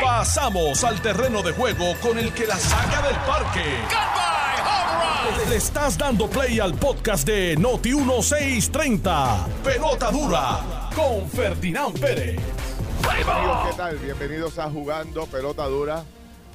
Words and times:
Pasamos 0.00 0.84
al 0.84 1.00
terreno 1.00 1.42
de 1.42 1.52
juego 1.52 1.94
con 2.00 2.18
el 2.18 2.32
que 2.32 2.46
la 2.46 2.56
saca 2.56 3.02
del 3.02 3.16
parque. 3.16 3.64
Le 5.48 5.56
estás 5.56 5.96
dando 5.98 6.28
play 6.28 6.60
al 6.60 6.74
podcast 6.74 7.26
de 7.26 7.56
Noti 7.56 7.94
1630. 7.94 9.46
Pelota 9.64 10.10
dura 10.10 10.90
con 10.94 11.28
Ferdinand 11.28 11.98
Pérez. 11.98 12.38
Amigos, 13.08 13.68
¿qué 13.70 13.76
tal? 13.76 13.96
Bienvenidos 13.98 14.58
a 14.58 14.70
Jugando 14.70 15.26
Pelota 15.26 15.66
Dura. 15.66 16.04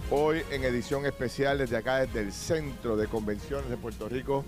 Hoy 0.10 0.44
en 0.52 0.64
edición 0.64 1.06
especial 1.06 1.58
desde 1.58 1.78
acá, 1.78 1.98
desde 1.98 2.22
el 2.22 2.32
Centro 2.32 2.96
de 2.96 3.08
Convenciones 3.08 3.70
de 3.70 3.78
Puerto 3.78 4.08
Rico. 4.08 4.46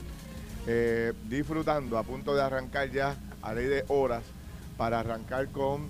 eh, 0.68 1.14
disfrutando, 1.28 1.98
a 1.98 2.04
punto 2.04 2.36
de 2.36 2.42
arrancar 2.44 2.92
ya 2.92 3.16
a 3.42 3.54
ley 3.54 3.66
de 3.66 3.84
horas 3.88 4.24
para 4.78 5.00
arrancar 5.00 5.48
con 5.50 5.90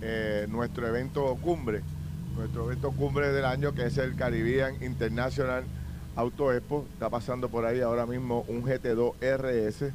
eh, 0.00 0.46
nuestro 0.48 0.86
evento 0.86 1.36
cumbre. 1.42 1.82
Nuestro 2.36 2.66
evento 2.66 2.92
cumbre 2.92 3.32
del 3.32 3.44
año 3.44 3.74
que 3.74 3.86
es 3.86 3.98
el 3.98 4.14
Caribbean 4.16 4.82
International 4.82 5.64
Auto 6.16 6.52
Expo. 6.52 6.86
Está 6.92 7.10
pasando 7.10 7.48
por 7.48 7.64
ahí 7.64 7.80
ahora 7.80 8.06
mismo 8.06 8.44
un 8.48 8.62
GT2 8.62 9.14
RS 9.20 9.92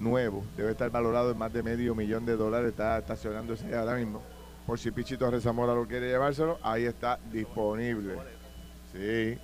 nuevo. 0.00 0.44
Debe 0.56 0.72
estar 0.72 0.90
valorado 0.90 1.30
en 1.30 1.38
más 1.38 1.52
de 1.52 1.62
medio 1.62 1.94
millón 1.94 2.26
de 2.26 2.36
dólares. 2.36 2.70
Está 2.70 2.98
estacionándose 2.98 3.74
ahora 3.74 3.96
mismo. 3.96 4.22
Por 4.66 4.78
si 4.78 4.90
Pichi 4.90 5.16
Torres 5.16 5.44
Zamora 5.44 5.74
lo 5.74 5.86
quiere 5.86 6.08
llevárselo, 6.08 6.58
ahí 6.62 6.84
está 6.84 7.18
disponible. 7.32 8.14
Sí. 8.92 9.38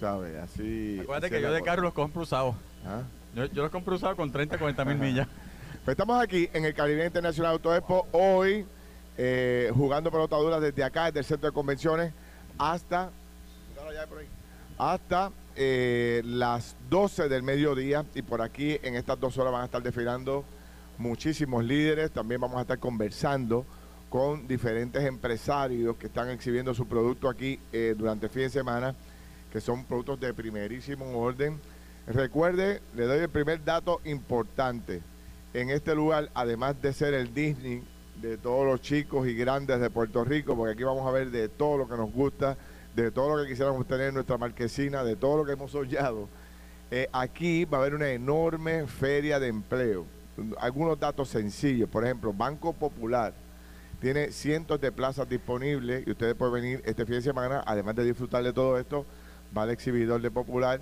¿Sabes? 0.00 0.36
Así. 0.36 0.98
Acuérdate 1.02 1.26
así 1.26 1.34
que 1.36 1.42
yo 1.42 1.52
de 1.52 1.62
carro 1.62 1.82
los 1.82 1.92
compro 1.92 2.22
usados. 2.22 2.56
¿Ah? 2.86 3.02
Yo, 3.34 3.44
yo 3.46 3.62
los 3.62 3.70
compro 3.70 3.94
usados 3.94 4.16
con 4.16 4.32
30, 4.32 4.58
40 4.58 4.84
mil 4.86 4.96
millas. 4.96 5.28
Pues 5.84 5.96
estamos 5.96 6.22
aquí 6.22 6.48
en 6.54 6.64
el 6.64 6.72
Caribe 6.72 7.04
Internacional 7.04 7.52
Auto 7.52 7.76
Expo 7.76 8.06
hoy 8.12 8.64
eh, 9.18 9.70
jugando 9.74 10.10
pelota 10.10 10.34
dura 10.36 10.58
desde 10.58 10.82
acá, 10.82 11.06
desde 11.06 11.18
el 11.18 11.24
centro 11.26 11.50
de 11.50 11.52
convenciones, 11.52 12.14
hasta 12.56 13.10
hasta 14.78 15.30
eh, 15.54 16.22
las 16.24 16.74
12 16.88 17.28
del 17.28 17.42
mediodía 17.42 18.02
y 18.14 18.22
por 18.22 18.40
aquí 18.40 18.78
en 18.82 18.94
estas 18.94 19.20
dos 19.20 19.36
horas 19.36 19.52
van 19.52 19.60
a 19.60 19.64
estar 19.66 19.82
desfilando 19.82 20.42
muchísimos 20.96 21.62
líderes, 21.62 22.10
también 22.12 22.40
vamos 22.40 22.56
a 22.56 22.62
estar 22.62 22.78
conversando 22.78 23.66
con 24.08 24.48
diferentes 24.48 25.04
empresarios 25.04 25.96
que 25.96 26.06
están 26.06 26.30
exhibiendo 26.30 26.72
su 26.72 26.86
producto 26.86 27.28
aquí 27.28 27.60
eh, 27.74 27.94
durante 27.94 28.24
el 28.24 28.32
fin 28.32 28.44
de 28.44 28.48
semana, 28.48 28.94
que 29.52 29.60
son 29.60 29.84
productos 29.84 30.18
de 30.18 30.32
primerísimo 30.32 31.18
orden. 31.18 31.60
Recuerde, 32.06 32.80
le 32.96 33.04
doy 33.04 33.18
el 33.18 33.28
primer 33.28 33.62
dato 33.62 34.00
importante. 34.06 35.02
En 35.54 35.70
este 35.70 35.94
lugar, 35.94 36.30
además 36.34 36.82
de 36.82 36.92
ser 36.92 37.14
el 37.14 37.32
Disney 37.32 37.80
de 38.20 38.36
todos 38.36 38.66
los 38.66 38.80
chicos 38.80 39.28
y 39.28 39.34
grandes 39.34 39.78
de 39.78 39.88
Puerto 39.88 40.24
Rico, 40.24 40.56
porque 40.56 40.72
aquí 40.72 40.82
vamos 40.82 41.06
a 41.06 41.12
ver 41.12 41.30
de 41.30 41.48
todo 41.48 41.78
lo 41.78 41.88
que 41.88 41.96
nos 41.96 42.12
gusta, 42.12 42.56
de 42.96 43.12
todo 43.12 43.36
lo 43.36 43.42
que 43.44 43.50
quisiéramos 43.50 43.86
tener 43.86 44.08
en 44.08 44.14
nuestra 44.14 44.36
marquesina, 44.36 45.04
de 45.04 45.14
todo 45.14 45.36
lo 45.36 45.44
que 45.44 45.52
hemos 45.52 45.70
soñado. 45.70 46.28
Eh, 46.90 47.08
aquí 47.12 47.66
va 47.66 47.78
a 47.78 47.80
haber 47.82 47.94
una 47.94 48.08
enorme 48.08 48.88
feria 48.88 49.38
de 49.38 49.46
empleo. 49.46 50.06
Algunos 50.58 50.98
datos 50.98 51.28
sencillos, 51.28 51.88
por 51.88 52.04
ejemplo, 52.04 52.32
Banco 52.32 52.72
Popular 52.72 53.32
tiene 54.00 54.32
cientos 54.32 54.80
de 54.80 54.90
plazas 54.90 55.28
disponibles 55.28 56.04
y 56.04 56.10
ustedes 56.10 56.34
pueden 56.34 56.54
venir 56.54 56.82
este 56.84 57.06
fin 57.06 57.14
de 57.14 57.22
semana, 57.22 57.62
además 57.64 57.94
de 57.94 58.02
disfrutar 58.02 58.42
de 58.42 58.52
todo 58.52 58.76
esto, 58.76 59.06
va 59.56 59.62
al 59.62 59.70
exhibidor 59.70 60.20
de 60.20 60.32
Popular 60.32 60.80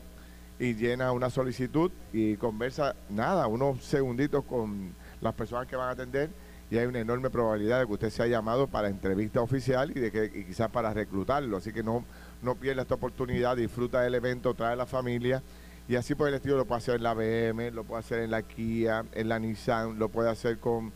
y 0.62 0.74
llena 0.74 1.10
una 1.10 1.28
solicitud 1.28 1.90
y 2.12 2.36
conversa, 2.36 2.94
nada, 3.10 3.48
unos 3.48 3.82
segunditos 3.82 4.44
con 4.44 4.94
las 5.20 5.34
personas 5.34 5.66
que 5.66 5.74
van 5.74 5.88
a 5.88 5.90
atender 5.90 6.30
y 6.70 6.78
hay 6.78 6.86
una 6.86 7.00
enorme 7.00 7.30
probabilidad 7.30 7.80
de 7.80 7.86
que 7.88 7.92
usted 7.94 8.10
sea 8.10 8.28
llamado 8.28 8.68
para 8.68 8.86
entrevista 8.88 9.40
oficial 9.40 9.90
y 9.90 9.98
de 9.98 10.12
que 10.12 10.30
quizás 10.46 10.70
para 10.70 10.94
reclutarlo. 10.94 11.56
Así 11.56 11.72
que 11.72 11.82
no, 11.82 12.04
no 12.42 12.54
pierda 12.54 12.82
esta 12.82 12.94
oportunidad, 12.94 13.56
disfruta 13.56 14.02
del 14.02 14.14
evento, 14.14 14.54
trae 14.54 14.74
a 14.74 14.76
la 14.76 14.86
familia 14.86 15.42
y 15.88 15.96
así 15.96 16.14
por 16.14 16.28
el 16.28 16.34
estilo 16.34 16.56
lo 16.58 16.64
puede 16.64 16.78
hacer 16.78 16.94
en 16.94 17.02
la 17.02 17.14
BM, 17.14 17.72
lo 17.72 17.82
puede 17.82 17.98
hacer 17.98 18.20
en 18.20 18.30
la 18.30 18.42
Kia, 18.42 19.04
en 19.14 19.28
la 19.28 19.40
Nissan, 19.40 19.98
lo 19.98 20.10
puede 20.10 20.30
hacer 20.30 20.58
con 20.60 20.92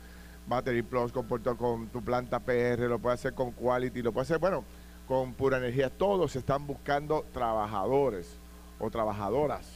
Battery 0.47 0.83
Plus, 0.83 1.11
con, 1.11 1.27
Puerto- 1.27 1.57
con 1.57 1.89
tu 1.89 2.03
planta 2.05 2.39
PR, 2.39 2.83
lo 2.89 3.01
puede 3.01 3.15
hacer 3.15 3.35
con 3.35 3.51
Quality, 3.51 4.01
lo 4.01 4.13
puede 4.13 4.23
hacer, 4.23 4.39
bueno, 4.39 4.63
con 5.09 5.35
Pura 5.35 5.59
Energía. 5.59 5.91
Todos 5.91 6.37
están 6.37 6.69
buscando 6.69 7.27
trabajadores 7.33 8.39
o 8.79 8.91
trabajadoras. 8.91 9.67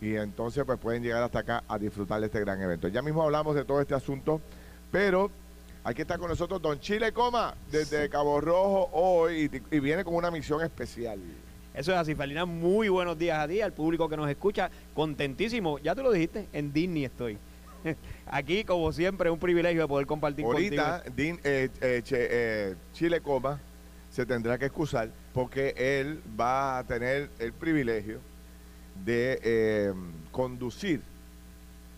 Y 0.00 0.14
entonces 0.14 0.64
pues 0.64 0.78
pueden 0.78 1.02
llegar 1.02 1.22
hasta 1.22 1.40
acá 1.40 1.64
a 1.66 1.78
disfrutar 1.78 2.20
de 2.20 2.26
este 2.26 2.40
gran 2.40 2.60
evento. 2.62 2.88
Ya 2.88 3.02
mismo 3.02 3.22
hablamos 3.22 3.54
de 3.56 3.64
todo 3.64 3.80
este 3.80 3.94
asunto, 3.94 4.40
pero 4.92 5.30
aquí 5.82 6.02
está 6.02 6.18
con 6.18 6.28
nosotros 6.28 6.62
Don 6.62 6.78
Chile 6.78 7.12
Coma 7.12 7.54
desde 7.70 8.08
Cabo 8.08 8.40
Rojo 8.40 8.88
hoy 8.92 9.50
y, 9.70 9.76
y 9.76 9.80
viene 9.80 10.04
con 10.04 10.14
una 10.14 10.30
misión 10.30 10.62
especial. 10.62 11.18
Eso 11.74 11.92
es 11.92 11.98
así, 11.98 12.14
Felina. 12.14 12.44
Muy 12.44 12.88
buenos 12.88 13.18
días 13.18 13.38
a 13.38 13.46
ti, 13.48 13.60
al 13.60 13.72
público 13.72 14.08
que 14.08 14.16
nos 14.16 14.28
escucha. 14.28 14.70
Contentísimo. 14.94 15.78
Ya 15.78 15.94
tú 15.94 16.02
lo 16.02 16.10
dijiste, 16.12 16.48
en 16.52 16.72
Disney 16.72 17.04
estoy. 17.04 17.38
Aquí, 18.26 18.64
como 18.64 18.92
siempre, 18.92 19.30
un 19.30 19.38
privilegio 19.38 19.82
de 19.82 19.88
poder 19.88 20.06
compartir 20.06 20.44
Ahorita 20.44 21.02
contigo. 21.04 21.16
Din- 21.16 21.40
eh, 21.44 21.68
eh, 21.80 22.00
Che- 22.02 22.28
eh, 22.30 22.74
Chile 22.92 23.20
Coma 23.20 23.60
se 24.10 24.26
tendrá 24.26 24.58
que 24.58 24.66
excusar 24.66 25.10
porque 25.32 25.74
él 25.76 26.20
va 26.38 26.78
a 26.78 26.84
tener 26.84 27.30
el 27.38 27.52
privilegio 27.52 28.20
de 29.04 29.40
eh, 29.42 29.92
conducir 30.30 31.00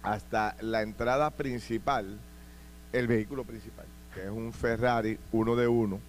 hasta 0.03 0.57
la 0.61 0.83
entrada 0.83 1.31
principal 1.31 2.19
el 2.93 3.07
vehículo 3.07 3.45
principal, 3.45 3.87
que 4.15 4.23
es 4.25 4.31
un 4.31 4.53
Ferrari 4.53 5.19
uno 5.33 5.55
de 5.57 5.69
uno, 5.69 6.01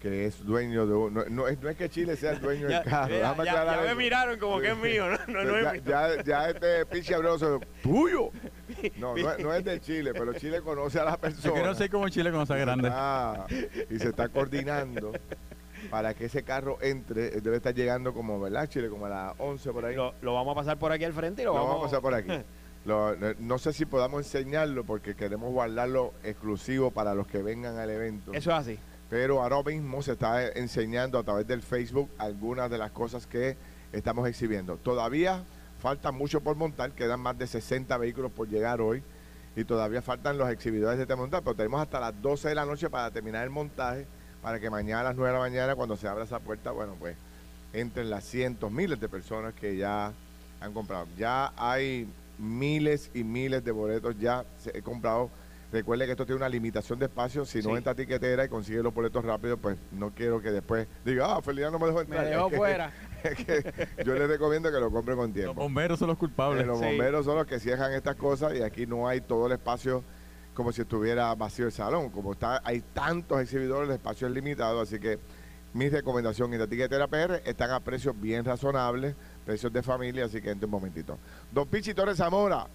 que 0.00 0.26
es 0.26 0.44
dueño 0.44 0.86
de 0.86 0.94
uno. 0.94 1.24
No, 1.30 1.48
es, 1.48 1.58
no 1.60 1.68
es 1.70 1.76
que 1.76 1.88
Chile 1.88 2.16
sea 2.16 2.32
el 2.32 2.40
dueño 2.40 2.68
Ya, 2.68 2.80
del 2.80 2.90
carro. 2.90 3.14
ya- 3.14 3.44
ya- 3.44 3.76
ya 3.76 3.80
me 3.82 3.94
miraron 3.94 4.38
como 4.38 4.60
que 4.60 4.70
es 4.72 4.76
mío, 4.76 5.06
no, 5.08 5.18
no, 5.32 5.44
no 5.44 5.60
ya, 5.62 5.70
es 5.74 5.82
mío. 5.82 5.82
ya, 5.86 6.22
ya 6.24 6.50
este 6.50 6.86
pinche 6.86 7.14
abroso, 7.14 7.60
tuyo. 7.82 8.30
No, 8.98 9.16
no, 9.16 9.30
es- 9.32 9.38
no 9.38 9.54
es 9.54 9.64
de 9.64 9.80
Chile, 9.80 10.12
pero 10.12 10.34
Chile 10.34 10.60
conoce 10.60 10.98
a 11.00 11.04
la 11.04 11.12
Es 11.12 11.18
persona. 11.18 11.54
que 11.54 11.62
no 11.62 11.74
sé 11.74 11.88
cómo 11.88 12.08
Chile 12.10 12.30
conoce 12.30 12.54
grande. 12.58 12.90
Ah, 12.92 13.46
y 13.90 13.98
se 13.98 14.08
está 14.08 14.28
coordinando 14.28 15.12
para 15.90 16.14
que 16.14 16.26
ese 16.26 16.42
carro 16.42 16.78
entre. 16.80 17.28
eh, 17.36 17.40
Debe 17.40 17.56
estar 17.56 17.74
llegando 17.74 18.12
como, 18.12 18.40
¿verdad, 18.40 18.66
Chile? 18.68 18.88
Como 18.88 19.06
a 19.06 19.08
las 19.08 19.34
11 19.38 19.72
por 19.72 19.84
ahí. 19.84 19.94
Lo, 19.96 20.14
lo 20.22 20.34
vamos 20.34 20.52
a 20.52 20.54
pasar 20.56 20.78
por 20.78 20.92
aquí 20.92 21.04
al 21.04 21.12
frente 21.12 21.42
y 21.42 21.44
lo, 21.44 21.52
Lo 21.52 21.60
vamos, 21.60 21.70
vamos 21.74 21.84
a 21.84 21.86
pasar 21.88 22.02
por 22.02 22.14
aquí. 22.14 22.44
Lo- 22.84 23.16
no, 23.16 23.28
no 23.38 23.58
sé 23.58 23.72
si 23.72 23.86
podamos 23.86 24.18
enseñarlo 24.26 24.84
porque 24.84 25.14
queremos 25.14 25.50
guardarlo 25.52 26.12
exclusivo 26.22 26.90
para 26.90 27.14
los 27.14 27.26
que 27.26 27.42
vengan 27.42 27.78
al 27.78 27.88
evento. 27.90 28.32
Eso 28.34 28.50
es 28.50 28.56
así. 28.56 28.78
Pero 29.08 29.42
ahora 29.42 29.62
mismo 29.62 30.02
se 30.02 30.12
está 30.12 30.48
enseñando 30.48 31.18
a 31.18 31.22
través 31.22 31.46
del 31.46 31.62
Facebook 31.62 32.10
algunas 32.18 32.70
de 32.70 32.78
las 32.78 32.90
cosas 32.90 33.26
que 33.26 33.56
estamos 33.92 34.28
exhibiendo. 34.28 34.76
Todavía 34.76 35.44
falta 35.78 36.10
mucho 36.12 36.40
por 36.42 36.56
montar, 36.56 36.92
quedan 36.92 37.20
más 37.20 37.38
de 37.38 37.46
60 37.46 37.96
vehículos 37.98 38.32
por 38.32 38.48
llegar 38.48 38.80
hoy 38.80 39.02
y 39.56 39.64
todavía 39.64 40.02
faltan 40.02 40.36
los 40.36 40.50
exhibidores 40.50 40.96
de 40.96 41.02
este 41.04 41.14
montar, 41.14 41.42
pero 41.42 41.54
tenemos 41.54 41.80
hasta 41.80 42.00
las 42.00 42.20
12 42.20 42.48
de 42.48 42.54
la 42.54 42.64
noche 42.66 42.90
para 42.90 43.10
terminar 43.10 43.44
el 43.44 43.50
montaje, 43.50 44.06
para 44.44 44.60
que 44.60 44.68
mañana 44.68 45.00
a 45.00 45.04
las 45.04 45.16
9 45.16 45.28
de 45.32 45.32
la 45.32 45.40
mañana, 45.40 45.74
cuando 45.74 45.96
se 45.96 46.06
abra 46.06 46.24
esa 46.24 46.38
puerta, 46.38 46.70
bueno, 46.70 46.96
pues 47.00 47.16
entren 47.72 48.10
las 48.10 48.24
cientos, 48.24 48.70
miles 48.70 49.00
de 49.00 49.08
personas 49.08 49.54
que 49.54 49.74
ya 49.78 50.12
han 50.60 50.72
comprado. 50.74 51.06
Ya 51.16 51.50
hay 51.56 52.06
miles 52.38 53.10
y 53.14 53.24
miles 53.24 53.64
de 53.64 53.70
boletos 53.72 54.14
ya 54.20 54.44
se- 54.58 54.76
he 54.76 54.82
comprado. 54.82 55.30
Recuerde 55.72 56.04
que 56.04 56.10
esto 56.12 56.26
tiene 56.26 56.36
una 56.36 56.48
limitación 56.50 56.98
de 56.98 57.06
espacio. 57.06 57.46
Si 57.46 57.62
no 57.62 57.70
Sí. 57.70 57.76
entra 57.76 57.92
a 57.92 57.94
tiquetera 57.94 58.44
y 58.44 58.48
consigue 58.50 58.82
los 58.82 58.92
boletos 58.92 59.24
rápido, 59.24 59.56
pues 59.56 59.78
no 59.92 60.10
quiero 60.10 60.42
que 60.42 60.50
después 60.52 60.86
diga, 61.06 61.34
ah, 61.36 61.40
Felina 61.42 61.70
no 61.70 61.78
me 61.78 61.86
dejó 61.86 61.98
Me 62.00 62.02
entrar. 62.04 62.26
dejó 62.26 62.44
Es 62.46 62.50
que- 62.52 62.56
fuera. 62.58 62.92
es 63.24 63.44
que 63.46 63.88
yo 64.04 64.14
les 64.14 64.28
recomiendo 64.28 64.70
que 64.70 64.78
lo 64.78 64.90
compre 64.90 65.14
con 65.16 65.28
Los 65.28 65.34
tiempo. 65.34 65.54
bomberos 65.54 65.98
son 65.98 66.08
los 66.08 66.16
Eh, 66.16 66.20
culpables. 66.20 66.66
los 66.66 66.78
Sí. 66.78 66.84
bomberos 66.84 67.24
son 67.24 67.36
los 67.36 67.46
que 67.46 67.58
cierran 67.58 67.94
estas 67.94 68.14
cosas 68.16 68.54
y 68.54 68.60
aquí 68.62 68.86
no 68.86 69.08
hay 69.08 69.22
todo 69.22 69.46
el 69.46 69.52
espacio 69.52 70.04
como 70.54 70.72
si 70.72 70.82
estuviera 70.82 71.34
vacío 71.34 71.66
el 71.66 71.72
salón. 71.72 72.10
Como 72.10 72.32
está, 72.32 72.62
hay 72.64 72.80
tantos 72.92 73.40
exhibidores, 73.40 73.88
el 73.88 73.96
espacio 73.96 74.26
es 74.26 74.32
limitado, 74.32 74.80
así 74.80 74.98
que 74.98 75.18
mi 75.74 75.88
recomendación 75.88 76.54
y 76.54 76.56
la 76.58 76.66
tiquetera 76.66 77.08
PR 77.08 77.42
están 77.44 77.72
a 77.72 77.80
precios 77.80 78.18
bien 78.18 78.44
razonables, 78.44 79.16
precios 79.44 79.72
de 79.72 79.82
familia, 79.82 80.24
así 80.24 80.40
que 80.40 80.50
entre 80.50 80.66
un 80.66 80.70
momentito. 80.70 81.18
Don 81.52 81.66
Pichi 81.66 81.92
Torres 81.94 82.16
Zamora, 82.16 82.68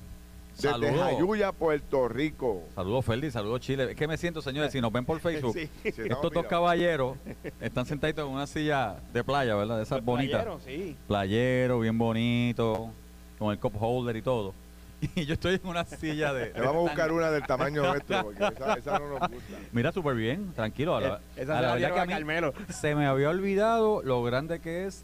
desde 0.55 0.71
Saludos. 0.71 0.99
Jayuya, 0.99 1.51
Puerto 1.53 2.09
Rico. 2.09 2.63
Saludos 2.75 3.05
Ferdi, 3.05 3.31
saludos 3.31 3.61
Chile. 3.61 3.91
Es 3.91 3.95
que 3.95 4.07
me 4.07 4.17
siento, 4.17 4.41
señores, 4.41 4.71
si 4.73 4.81
nos 4.81 4.91
ven 4.91 5.05
por 5.05 5.19
Facebook, 5.21 5.53
Sí. 5.53 5.69
Sí, 5.83 5.87
estamos 5.87 6.11
estos 6.11 6.33
dos 6.33 6.45
caballeros 6.47 7.17
están 7.61 7.85
sentaditos 7.85 8.27
en 8.27 8.33
una 8.33 8.45
silla 8.45 8.97
de 9.13 9.23
playa, 9.23 9.55
¿verdad? 9.55 9.77
De 9.77 9.83
esas 9.83 10.03
bonitas. 10.03 10.43
Playero, 10.43 10.59
sí. 10.65 10.97
Playero, 11.07 11.79
bien 11.79 11.97
bonito, 11.97 12.89
con 13.37 13.51
el 13.51 13.59
cup 13.59 13.73
holder 13.81 14.17
y 14.17 14.21
todo. 14.21 14.53
Y 15.15 15.25
yo 15.25 15.33
estoy 15.35 15.55
en 15.55 15.67
una 15.67 15.85
silla 15.85 16.33
de... 16.33 16.51
Le 16.53 16.59
vamos 16.61 16.75
a 16.77 16.79
buscar 16.89 17.11
una 17.11 17.31
del 17.31 17.43
tamaño 17.43 17.83
nuestro, 17.83 18.23
porque 18.23 18.43
esa, 18.45 18.73
esa 18.77 18.99
no 18.99 19.09
nos 19.19 19.29
gusta. 19.29 19.53
Mira, 19.71 19.91
súper 19.91 20.15
bien, 20.15 20.51
tranquilo. 20.53 20.95
A 20.95 21.01
la, 21.01 21.19
Esa 21.35 21.41
a 21.41 21.45
se 21.45 21.45
la 21.47 21.53
la 21.53 21.61
verdad 21.61 21.77
dieron 21.77 21.93
que 21.95 21.99
a 21.99 22.03
a 22.03 22.05
mí 22.05 22.13
Carmelo. 22.13 22.53
se 22.69 22.95
me 22.95 23.05
había 23.05 23.29
olvidado 23.29 24.01
lo 24.03 24.23
grande 24.23 24.59
que 24.59 24.85
es 24.87 25.03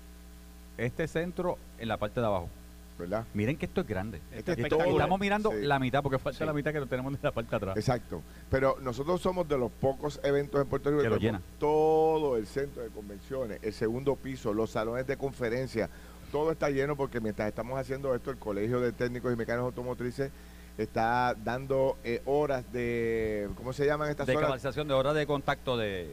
este 0.77 1.07
centro 1.07 1.57
en 1.79 1.87
la 1.87 1.97
parte 1.97 2.19
de 2.19 2.25
abajo. 2.25 2.49
¿verdad? 2.97 3.25
Miren 3.33 3.57
que 3.57 3.65
esto 3.65 3.81
es 3.81 3.87
grande. 3.87 4.21
Esto 4.31 4.53
es 4.53 4.57
Y 4.57 4.61
espectacular. 4.61 4.93
Estamos 5.01 5.19
mirando 5.19 5.51
Sí. 5.51 5.57
la 5.63 5.79
mitad, 5.79 6.01
porque 6.01 6.17
falta 6.17 6.39
Sí. 6.39 6.45
la 6.45 6.53
mitad 6.53 6.71
que 6.71 6.79
no 6.79 6.87
tenemos 6.87 7.11
de 7.11 7.19
la 7.21 7.31
parte 7.33 7.49
de 7.51 7.55
atrás. 7.57 7.75
Exacto. 7.77 8.21
Pero 8.49 8.77
nosotros 8.81 9.19
somos 9.21 9.49
de 9.49 9.57
los 9.57 9.69
pocos 9.69 10.17
eventos 10.23 10.61
en 10.61 10.67
Puerto 10.67 10.89
Rico 10.91 11.01
Que 11.03 11.09
lo 11.09 11.17
tenemos 11.17 11.41
llena. 11.41 11.55
todo 11.59 12.37
el 12.37 12.47
centro 12.47 12.83
de 12.83 12.89
convenciones, 12.89 13.59
el 13.63 13.73
segundo 13.73 14.15
piso, 14.15 14.53
los 14.53 14.69
salones 14.69 15.05
de 15.07 15.17
conferencia, 15.17 15.89
todo 16.35 16.51
está 16.51 16.69
lleno 16.69 16.97
porque 16.97 17.21
mientras 17.21 17.47
estamos 17.47 17.79
haciendo 17.79 18.13
esto, 18.13 18.29
el 18.29 18.35
Colegio 18.35 18.81
de 18.81 18.91
Técnicos 18.91 19.31
y 19.31 19.37
Mecánicos 19.37 19.67
Automotrices 19.67 20.31
está 20.77 21.33
dando 21.33 21.95
eh, 22.03 22.21
horas 22.25 22.65
de, 22.73 23.47
¿cómo 23.55 23.71
se 23.71 23.85
llaman 23.85 24.09
estas 24.09 24.27
de 24.27 24.35
horas? 24.35 24.47
capacitación 24.49 24.85
de 24.89 24.93
horas 24.95 25.15
de 25.15 25.25
contacto 25.25 25.77
de... 25.77 26.01
Eh, 26.01 26.07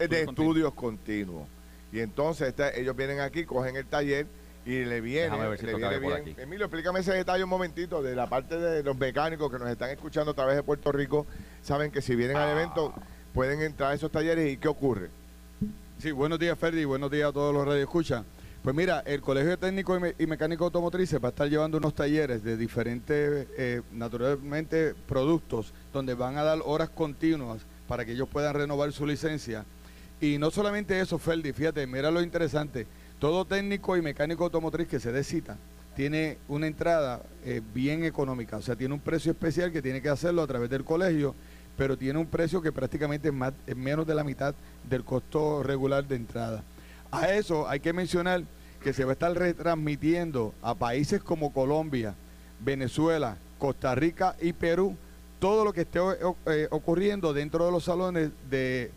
de 0.00 0.04
Estudios 0.04 0.28
estudios 0.28 0.74
continuos. 0.74 1.48
Y 1.92 2.00
entonces 2.00 2.48
esta- 2.48 2.74
ellos 2.74 2.94
vienen 2.94 3.20
aquí, 3.20 3.46
cogen 3.46 3.76
el 3.76 3.86
taller 3.86 4.26
y 4.66 4.84
le 4.84 5.00
viene, 5.00 5.30
Déjame 5.30 5.48
ver 5.48 5.58
si 5.58 5.64
le 5.64 5.74
viene 5.76 5.98
bien. 5.98 6.12
aquí. 6.12 6.34
Emilio, 6.36 6.66
explícame 6.66 7.00
ese 7.00 7.14
detalle 7.14 7.42
un 7.42 7.48
momentito 7.48 8.02
de 8.02 8.14
la 8.14 8.26
parte 8.28 8.58
de 8.58 8.82
los 8.82 8.98
mecánicos 8.98 9.50
que 9.50 9.58
nos 9.58 9.70
están 9.70 9.88
escuchando 9.88 10.32
a 10.32 10.34
través 10.34 10.56
de 10.56 10.62
Puerto 10.62 10.92
Rico. 10.92 11.26
Saben 11.62 11.90
que 11.90 12.02
si 12.02 12.14
vienen 12.14 12.36
al 12.36 12.50
evento 12.50 12.92
pueden 13.32 13.62
entrar 13.62 13.92
a 13.92 13.94
esos 13.94 14.12
talleres 14.12 14.52
y 14.52 14.58
¿qué 14.58 14.68
ocurre? 14.68 15.08
Sí, 15.98 16.10
buenos 16.10 16.38
días, 16.38 16.58
Ferdi, 16.58 16.84
buenos 16.84 17.10
días 17.10 17.30
a 17.30 17.32
todos 17.32 17.54
los 17.54 17.66
radioescuchas. 17.66 18.24
Pues 18.62 18.74
mira, 18.74 19.02
el 19.06 19.20
Colegio 19.20 19.50
de 19.50 19.56
Técnicos 19.56 19.98
y, 19.98 20.02
Me- 20.02 20.14
y 20.18 20.26
Mecánicos 20.26 20.66
Automotrices 20.66 21.22
va 21.22 21.28
a 21.28 21.30
estar 21.30 21.48
llevando 21.48 21.78
unos 21.78 21.94
talleres 21.94 22.42
de 22.42 22.56
diferentes, 22.56 23.46
eh, 23.56 23.82
naturalmente, 23.92 24.94
productos, 25.06 25.72
donde 25.92 26.14
van 26.14 26.36
a 26.36 26.42
dar 26.42 26.58
horas 26.64 26.90
continuas 26.90 27.60
para 27.86 28.04
que 28.04 28.12
ellos 28.12 28.28
puedan 28.28 28.54
renovar 28.54 28.92
su 28.92 29.06
licencia. 29.06 29.64
Y 30.20 30.38
no 30.38 30.50
solamente 30.50 31.00
eso, 31.00 31.18
Ferdi, 31.18 31.52
fíjate, 31.52 31.86
mira 31.86 32.10
lo 32.10 32.20
interesante. 32.20 32.86
Todo 33.20 33.44
técnico 33.44 33.96
y 33.96 34.02
mecánico 34.02 34.44
automotriz 34.44 34.88
que 34.88 35.00
se 35.00 35.12
dé 35.12 35.24
cita 35.24 35.56
tiene 35.96 36.38
una 36.48 36.66
entrada 36.66 37.22
eh, 37.44 37.60
bien 37.74 38.04
económica, 38.04 38.56
o 38.58 38.62
sea, 38.62 38.76
tiene 38.76 38.94
un 38.94 39.00
precio 39.00 39.32
especial 39.32 39.72
que 39.72 39.82
tiene 39.82 40.00
que 40.00 40.08
hacerlo 40.08 40.42
a 40.42 40.46
través 40.46 40.70
del 40.70 40.84
colegio, 40.84 41.34
pero 41.76 41.96
tiene 41.96 42.20
un 42.20 42.26
precio 42.26 42.62
que 42.62 42.70
prácticamente 42.70 43.28
es, 43.28 43.34
más, 43.34 43.52
es 43.66 43.76
menos 43.76 44.06
de 44.06 44.14
la 44.14 44.22
mitad 44.22 44.54
del 44.88 45.04
costo 45.04 45.62
regular 45.64 46.06
de 46.06 46.14
entrada. 46.16 46.62
A 47.10 47.32
eso 47.32 47.68
hay 47.68 47.80
que 47.80 47.92
mencionar 47.92 48.42
que 48.82 48.92
se 48.92 49.04
va 49.04 49.12
a 49.12 49.14
estar 49.14 49.32
retransmitiendo 49.36 50.54
a 50.62 50.74
países 50.74 51.22
como 51.22 51.52
Colombia, 51.52 52.14
Venezuela, 52.60 53.36
Costa 53.58 53.94
Rica 53.94 54.36
y 54.40 54.52
Perú 54.52 54.96
todo 55.38 55.64
lo 55.64 55.72
que 55.72 55.82
esté 55.82 56.00
o- 56.00 56.36
eh, 56.46 56.66
ocurriendo 56.70 57.32
dentro 57.32 57.64
de 57.64 57.70
los 57.72 57.84
salones 57.84 58.30
de, 58.50 58.90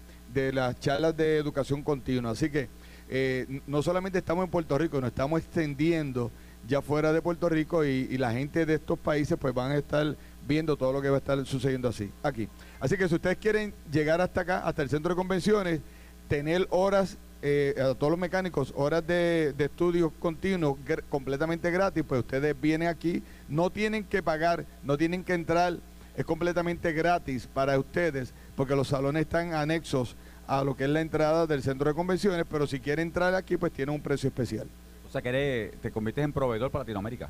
las 0.54 0.80
charlas 0.80 1.16
de 1.16 1.38
educación 1.38 1.84
continua. 1.84 2.32
Así 2.32 2.50
que 2.50 2.68
eh, 3.10 3.62
no 3.68 3.82
solamente 3.84 4.18
estamos 4.20 4.46
en 4.46 4.50
Puerto 4.52 4.78
Rico, 4.78 5.00
nos 5.02 5.10
estamos 5.10 5.40
extendiendo 5.42 6.32
ya 6.68 6.82
fuera 6.82 7.12
de 7.14 7.22
Puerto 7.22 7.48
Rico 7.50 7.84
y, 7.86 8.08
y 8.10 8.18
la 8.18 8.32
gente 8.32 8.66
de 8.66 8.76
estos 8.76 8.98
países 8.98 9.38
pues 9.40 9.54
van 9.54 9.72
a 9.72 9.78
estar 9.78 10.16
viendo 10.48 10.76
todo 10.78 10.94
lo 10.94 11.02
que 11.02 11.10
va 11.10 11.16
a 11.18 11.20
estar 11.20 11.46
sucediendo 11.46 11.90
así, 11.90 12.10
aquí. 12.24 12.48
Así 12.80 12.98
que 12.98 13.08
si 13.10 13.16
ustedes 13.16 13.38
quieren 13.38 13.74
llegar 13.92 14.22
hasta 14.22 14.42
acá, 14.42 14.60
hasta 14.68 14.82
el 14.82 14.90
centro 14.90 15.10
de 15.10 15.16
convenciones, 15.16 15.82
tener 16.28 16.68
horas, 16.70 17.18
eh, 17.42 17.74
a 17.80 17.94
todos 17.96 18.12
los 18.12 18.20
mecánicos, 18.20 18.74
horas 18.76 19.06
de, 19.06 19.54
de 19.58 19.66
estudios 19.66 20.12
continuos 20.20 20.78
gr- 20.86 21.04
completamente 21.10 21.72
gratis, 21.72 22.04
pues 22.08 22.20
ustedes 22.22 22.60
vienen 22.60 22.88
aquí, 22.88 23.24
no 23.50 23.70
tienen 23.70 24.04
que 24.04 24.22
pagar, 24.22 24.66
no 24.84 24.98
tienen 24.98 25.24
que 25.24 25.34
entrar, 25.34 25.78
es 26.16 26.26
completamente 26.26 26.94
gratis 26.94 27.48
para 27.52 27.78
ustedes, 27.80 28.34
porque 28.56 28.76
los 28.76 28.90
salones 28.90 29.22
están 29.22 29.54
anexos 29.54 30.16
a 30.48 30.64
lo 30.64 30.76
que 30.76 30.84
es 30.84 30.90
la 30.90 31.02
entrada 31.02 31.48
del 31.48 31.64
centro 31.64 31.90
de 31.90 31.96
convenciones, 31.96 32.46
pero 32.50 32.68
si 32.68 32.80
quieren 32.80 33.08
entrar 33.08 33.34
aquí, 33.36 33.58
pues 33.58 33.72
tiene 33.72 33.92
un 33.92 34.02
precio 34.02 34.28
especial. 34.28 34.68
O 35.08 35.10
sea, 35.10 35.22
que 35.22 35.30
eres- 35.30 35.82
te 35.82 35.92
conviertes 35.92 36.24
en 36.24 36.34
proveedor 36.34 36.70
para 36.72 36.84
Latinoamérica 36.84 37.30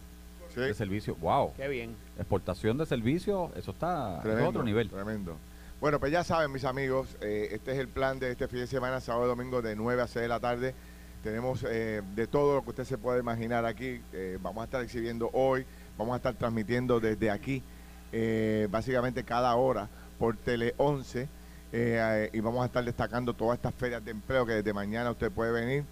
Sí. 0.53 0.59
de 0.59 0.73
servicio. 0.73 1.15
¡Wow! 1.21 1.53
Qué 1.55 1.67
bien. 1.69 1.95
Exportación 2.17 2.77
de 2.77 2.85
servicios, 2.85 3.51
eso 3.55 3.71
está 3.71 4.21
es 4.25 4.45
otro 4.45 4.63
nivel. 4.63 4.89
Tremendo. 4.89 5.37
Bueno, 5.81 5.99
pues 5.99 6.11
ya 6.11 6.23
saben, 6.23 6.51
mis 6.51 6.63
amigos, 6.63 7.17
eh, 7.21 7.49
este 7.53 7.71
es 7.71 7.79
el 7.79 7.87
plan 7.87 8.19
de 8.19 8.29
este 8.29 8.47
fin 8.47 8.59
de 8.59 8.67
semana, 8.67 9.01
sábado 9.01 9.25
y 9.25 9.29
domingo, 9.29 9.63
de 9.63 9.75
9 9.75 10.03
a 10.03 10.07
6 10.07 10.21
de 10.21 10.27
la 10.27 10.39
tarde. 10.39 10.75
Tenemos 11.23 11.65
eh, 11.67 12.03
de 12.13 12.27
todo 12.27 12.53
lo 12.53 12.61
que 12.61 12.69
usted 12.69 12.83
se 12.83 12.99
puede 12.99 13.19
imaginar 13.19 13.65
aquí. 13.65 13.99
Eh, 14.13 14.37
vamos 14.39 14.61
a 14.61 14.65
estar 14.65 14.83
exhibiendo 14.83 15.31
hoy, 15.33 15.65
vamos 15.97 16.13
a 16.13 16.17
estar 16.17 16.35
transmitiendo 16.35 16.99
desde 16.99 17.31
aquí, 17.31 17.63
eh, 18.11 18.67
básicamente 18.69 19.23
cada 19.23 19.55
hora, 19.55 19.89
por 20.19 20.37
Tele 20.37 20.75
11. 20.77 21.21
eh, 21.21 21.27
eh, 21.73 22.29
y 22.31 22.39
vamos 22.41 22.61
a 22.61 22.67
estar 22.67 22.85
destacando 22.85 23.33
todas 23.33 23.55
estas 23.57 23.73
ferias 23.73 24.05
de 24.05 24.11
empleo 24.11 24.45
que 24.45 24.53
desde 24.53 24.73
mañana 24.73 25.09
usted 25.09 25.31
puede 25.31 25.51
venir. 25.51 25.83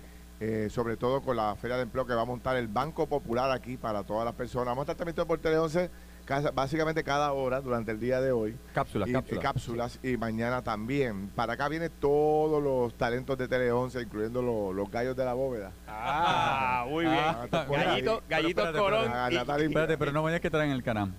sobre 0.70 0.98
todo 0.98 1.22
con 1.22 1.36
la 1.36 1.56
feria 1.56 1.78
de 1.78 1.84
empleo 1.84 2.06
que 2.06 2.14
va 2.14 2.22
a 2.22 2.26
montar 2.26 2.56
el 2.58 2.68
Banco 2.68 3.08
Popular 3.08 3.52
aquí 3.52 3.76
para 3.76 4.04
todas 4.04 4.24
las 4.24 4.36
personas. 4.36 4.68
Vamos 4.68 4.84
a 4.84 4.92
estar 4.92 4.98
transmitiendo 4.98 5.28
por 5.28 5.40
Tele 5.40 5.58
11 5.58 5.90
casa- 6.30 6.52
básicamente 6.52 7.04
cada 7.04 7.34
hora 7.34 7.60
durante 7.60 7.92
el 7.92 8.00
día 8.00 8.22
de 8.22 8.32
hoy 8.32 8.56
Cápsulas, 8.74 9.10
y, 9.10 9.12
cápsulas. 9.14 9.40
y 9.40 9.44
cápsulas 9.44 10.00
y 10.04 10.16
mañana 10.18 10.62
también. 10.62 11.28
Para 11.36 11.54
acá 11.54 11.68
vienen 11.68 11.92
todos 12.00 12.62
los 12.64 12.94
talentos 12.94 13.38
de 13.38 13.48
Tele 13.48 13.72
11, 13.72 14.02
incluyendo 14.02 14.42
los, 14.42 14.74
los 14.76 14.90
gallos 14.92 15.16
de 15.18 15.26
la 15.26 15.34
bóveda. 15.34 15.72
Ah, 15.88 16.86
muy 16.88 17.06
bien. 17.06 17.18
Ah, 17.18 17.48
ahí. 17.52 17.52
Gallito, 17.52 18.22
Pero 18.28 18.30
Gallito 18.30 18.62
espérate, 18.62 18.78
Colón. 18.78 19.02
espérate. 19.06 19.20
Ah, 19.20 19.32
y- 19.32 19.36
Natalia, 19.36 19.66
Espérate, 19.68 19.98
pero 19.98 20.12
no 20.12 20.26
digas 20.28 20.42
que 20.42 20.50
traen 20.50 20.72
el 20.72 20.84
canam. 20.84 21.14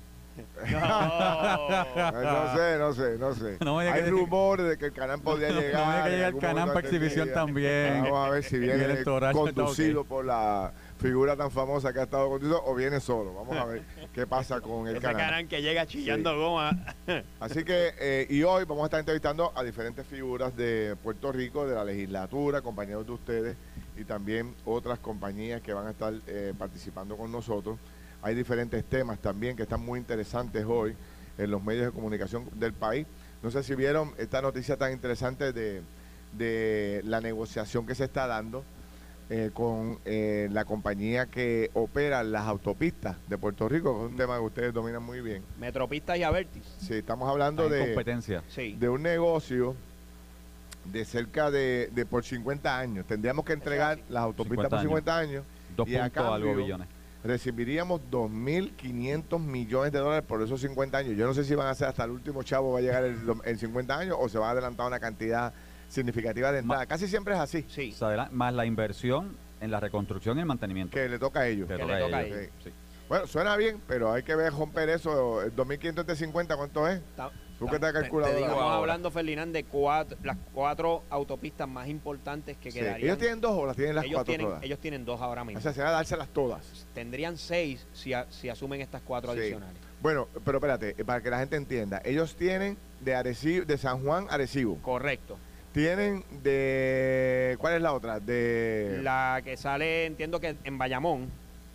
No 0.63 2.57
sé, 2.57 2.79
no 2.79 2.93
sé, 2.95 3.17
no 3.19 3.35
sé. 3.35 3.57
No 3.65 3.79
Hay 3.81 3.93
que- 4.05 4.11
rumores 4.11 4.67
de 4.69 4.79
que 4.79 4.87
el 4.87 4.93
canal 4.93 5.21
podría 5.21 5.51
No 5.51 5.61
llegar. 5.61 5.75
digas 5.85 6.05
que 6.05 6.09
en 6.09 6.15
llega 6.15 6.27
el 6.29 6.35
momento 6.35 6.73
para 6.73 6.87
exhibición 6.87 7.29
también. 7.35 8.03
Vamos 8.05 8.27
a 8.29 8.31
ver 8.31 8.45
si 8.45 8.59
Viene 8.61 9.03
conducido 9.05 10.05
por 10.05 10.25
la 10.25 10.73
figura 11.01 11.35
tan 11.35 11.51
famosa 11.51 11.93
que 11.93 12.01
ha 12.01 12.03
estado 12.03 12.29
conducido 12.29 12.63
o 12.65 12.75
viene 12.75 13.01
solo. 13.01 13.33
Vamos 13.35 13.57
a 13.57 13.65
ver 13.65 13.83
qué 14.13 14.27
pasa 14.27 14.61
con 14.61 14.87
el 14.87 15.01
canal. 15.01 15.17
canal 15.17 15.49
que 15.49 15.63
llega 15.63 15.87
chillando 15.87 16.31
Sí. 16.33 16.37
goma. 16.37 16.71
Así 17.41 17.65
que, 17.65 17.93
eh, 17.99 18.27
y 18.29 18.43
hoy 18.43 18.65
vamos 18.65 18.83
a 18.83 18.87
estar 18.87 19.01
entrevistando 19.01 19.53
a 19.57 19.63
diferentes 19.65 20.07
figuras 20.07 20.55
de 20.57 20.97
Puerto 21.03 21.33
Rico, 21.33 21.67
de 21.67 21.75
la 21.75 21.85
legislatura, 21.85 22.61
compañeros 22.61 23.07
de 23.07 23.13
ustedes 23.13 23.57
y 23.97 24.05
también 24.05 24.55
otras 24.67 24.99
compañías 24.99 25.63
que 25.63 25.73
van 25.73 25.87
a 25.87 25.91
estar 25.91 26.13
eh, 26.27 26.53
participando 26.59 27.17
con 27.17 27.33
nosotros. 27.33 27.79
Hay 28.23 28.35
diferentes 28.35 28.85
temas 28.85 29.19
también 29.19 29.57
que 29.57 29.63
están 29.63 29.81
muy 29.81 29.99
interesantes 29.99 30.65
hoy 30.69 30.95
en 31.39 31.51
los 31.51 31.63
medios 31.65 31.87
de 31.87 31.93
comunicación 31.93 32.47
del 32.55 32.75
país. 32.75 33.07
No 33.43 33.51
sé 33.51 33.63
si 33.63 33.75
vieron 33.75 34.13
esta 34.19 34.43
noticia 34.43 34.77
tan 34.77 34.93
interesante 34.93 35.55
de, 35.55 35.81
de 36.35 37.01
la 37.05 37.23
negociación 37.23 37.87
que 37.87 37.95
se 37.95 38.05
está 38.05 38.27
dando 38.27 38.63
eh, 39.33 39.51
con 39.55 39.99
eh, 40.05 40.49
la 40.51 40.65
compañía 40.65 41.27
que 41.27 41.71
opera 41.75 42.25
las 42.25 42.49
autopistas 42.49 43.17
de 43.29 43.39
Puerto 43.39 43.69
Rico, 43.69 43.97
que 43.97 44.05
es 44.05 44.11
un 44.11 44.17
tema 44.17 44.35
que 44.35 44.43
ustedes 44.43 44.75
dominan 44.75 45.05
muy 45.05 45.21
bien. 45.21 45.45
Metropistas 45.61 46.19
y 46.19 46.25
Avertis. 46.25 46.65
Sí, 46.81 46.95
estamos 46.95 47.31
hablando 47.31 47.69
de, 47.69 47.87
competencia. 47.87 48.43
Sí. 48.49 48.75
de 48.79 48.89
un 48.89 49.03
negocio 49.03 49.77
de 50.85 51.05
cerca 51.05 51.53
de, 51.53 51.91
de 51.93 52.07
por 52.07 52.25
50 52.25 52.77
años. 52.77 53.07
Tendríamos 53.07 53.45
que 53.45 53.53
entregar 53.53 54.01
las 54.09 54.25
autopistas 54.25 54.65
50 54.67 54.69
por 54.69 54.79
años. 54.79 54.89
50 54.89 55.19
años. 55.19 55.45
Dos 55.77 55.89
y 55.89 55.95
a 55.95 56.05
algo 56.07 56.57
billones. 56.57 56.89
Recibiríamos 57.23 58.01
2.500 58.11 59.39
millones 59.39 59.93
de 59.93 59.99
dólares 60.01 60.25
por 60.27 60.43
esos 60.43 60.61
50 60.61 60.99
años. 60.99 61.17
Yo 61.17 61.27
no 61.27 61.35
sé 61.35 61.45
si 61.45 61.55
van 61.55 61.69
a 61.69 61.75
ser 61.77 61.87
hasta 61.87 62.03
el 62.03 62.11
último 62.11 62.43
chavo 62.43 62.73
va 62.73 62.81
a 62.81 62.83
llegar 62.83 63.05
el, 63.05 63.17
en 63.45 63.59
50 63.59 63.97
años 63.97 64.17
o 64.19 64.29
se 64.29 64.39
va 64.39 64.49
a 64.49 64.51
adelantar 64.53 64.89
una 64.89 64.99
cantidad 64.99 65.53
significativa 65.91 66.51
de 66.53 66.61
entrada. 66.61 66.87
Casi 66.87 67.07
siempre 67.09 67.35
es 67.35 67.41
así, 67.41 67.65
Sí. 67.69 67.93
O 67.95 67.99
sea, 67.99 68.09
adela- 68.09 68.29
más 68.33 68.55
la 68.55 68.65
inversión 68.65 69.37
en 69.61 69.71
la 69.71 69.81
reconstrucción 69.81 70.39
y 70.39 70.41
el 70.41 70.47
mantenimiento. 70.47 70.95
que 70.97 71.09
le 71.09 71.19
toca 71.19 71.41
a 71.41 71.49
ellos. 71.49 71.69
Que 71.69 71.75
que 71.75 71.81
toca 71.83 71.93
le 71.99 72.03
a 72.03 72.07
toca 72.07 72.17
a 72.19 72.23
ellos. 72.23 72.39
ellos. 72.39 72.53
Sí. 72.65 72.71
Bueno, 73.09 73.27
suena 73.27 73.57
bien, 73.57 73.81
pero 73.89 74.13
hay 74.13 74.23
que 74.23 74.35
ver 74.37 74.53
romper 74.53 74.89
eso. 74.89 75.43
El 75.43 75.55
2.500 75.55 76.07
de 76.07 76.15
50, 76.17 76.57
¿cuánto 76.57 76.87
es? 76.89 76.99
Está- 77.01 77.31
Tú 77.59 77.67
que 77.67 77.75
estás 77.75 77.91
te- 77.93 77.99
te 77.99 78.03
calculadora. 78.05 78.37
digo, 78.39 78.49
Estamos 78.53 78.73
hablando, 78.73 79.11
Ferdinand, 79.11 79.53
de 79.53 79.65
cuatro, 79.65 80.17
las 80.23 80.39
cuatro 80.55 81.03
autopistas 81.11 81.69
más 81.69 81.89
importantes 81.89 82.57
que 82.57 82.71
Sí. 82.71 82.79
quedarían. 82.79 83.07
¿Ellos 83.07 83.19
tienen 83.19 83.41
dos 83.43 83.51
o 83.53 83.67
las 83.67 83.77
tienen 83.77 83.97
las 83.97 84.05
ellos 84.07 84.15
cuatro 84.15 84.31
tienen, 84.33 84.47
todas? 84.47 84.63
ellos 84.63 84.79
tienen 84.79 85.05
dos 85.05 85.21
ahora 85.21 85.45
mismo. 85.45 85.59
O 85.59 85.63
sea, 85.63 85.75
será 85.75 85.91
dárselas 85.91 86.29
todas. 86.29 86.87
Tendrían 86.95 87.37
seis 87.37 87.87
si, 87.93 88.15
a- 88.15 88.27
si 88.31 88.49
asumen 88.49 88.81
estas 88.81 89.03
cuatro 89.03 89.35
Sí. 89.35 89.41
adicionales. 89.41 89.77
Bueno, 90.01 90.29
pero 90.43 90.57
espérate, 90.57 91.05
para 91.05 91.21
que 91.21 91.29
la 91.29 91.39
gente 91.41 91.57
entienda, 91.57 92.01
ellos 92.03 92.35
tienen 92.35 92.79
de 93.01 93.15
Arecibo, 93.15 93.67
de 93.67 93.77
San 93.77 94.03
Juan 94.03 94.27
a 94.31 94.35
Arecibo. 94.35 94.77
Correcto. 94.81 95.37
Tienen 95.73 96.25
de 96.43 97.57
¿cuál 97.61 97.75
es 97.75 97.83
la 97.83 97.93
otra? 97.93 98.19
De 98.19 98.99
La 99.03 99.41
que 99.45 99.57
sale, 99.57 100.07
entiendo 100.07 100.41
que 100.41 100.57
en 100.65 100.79
Bayamón, 100.79 101.29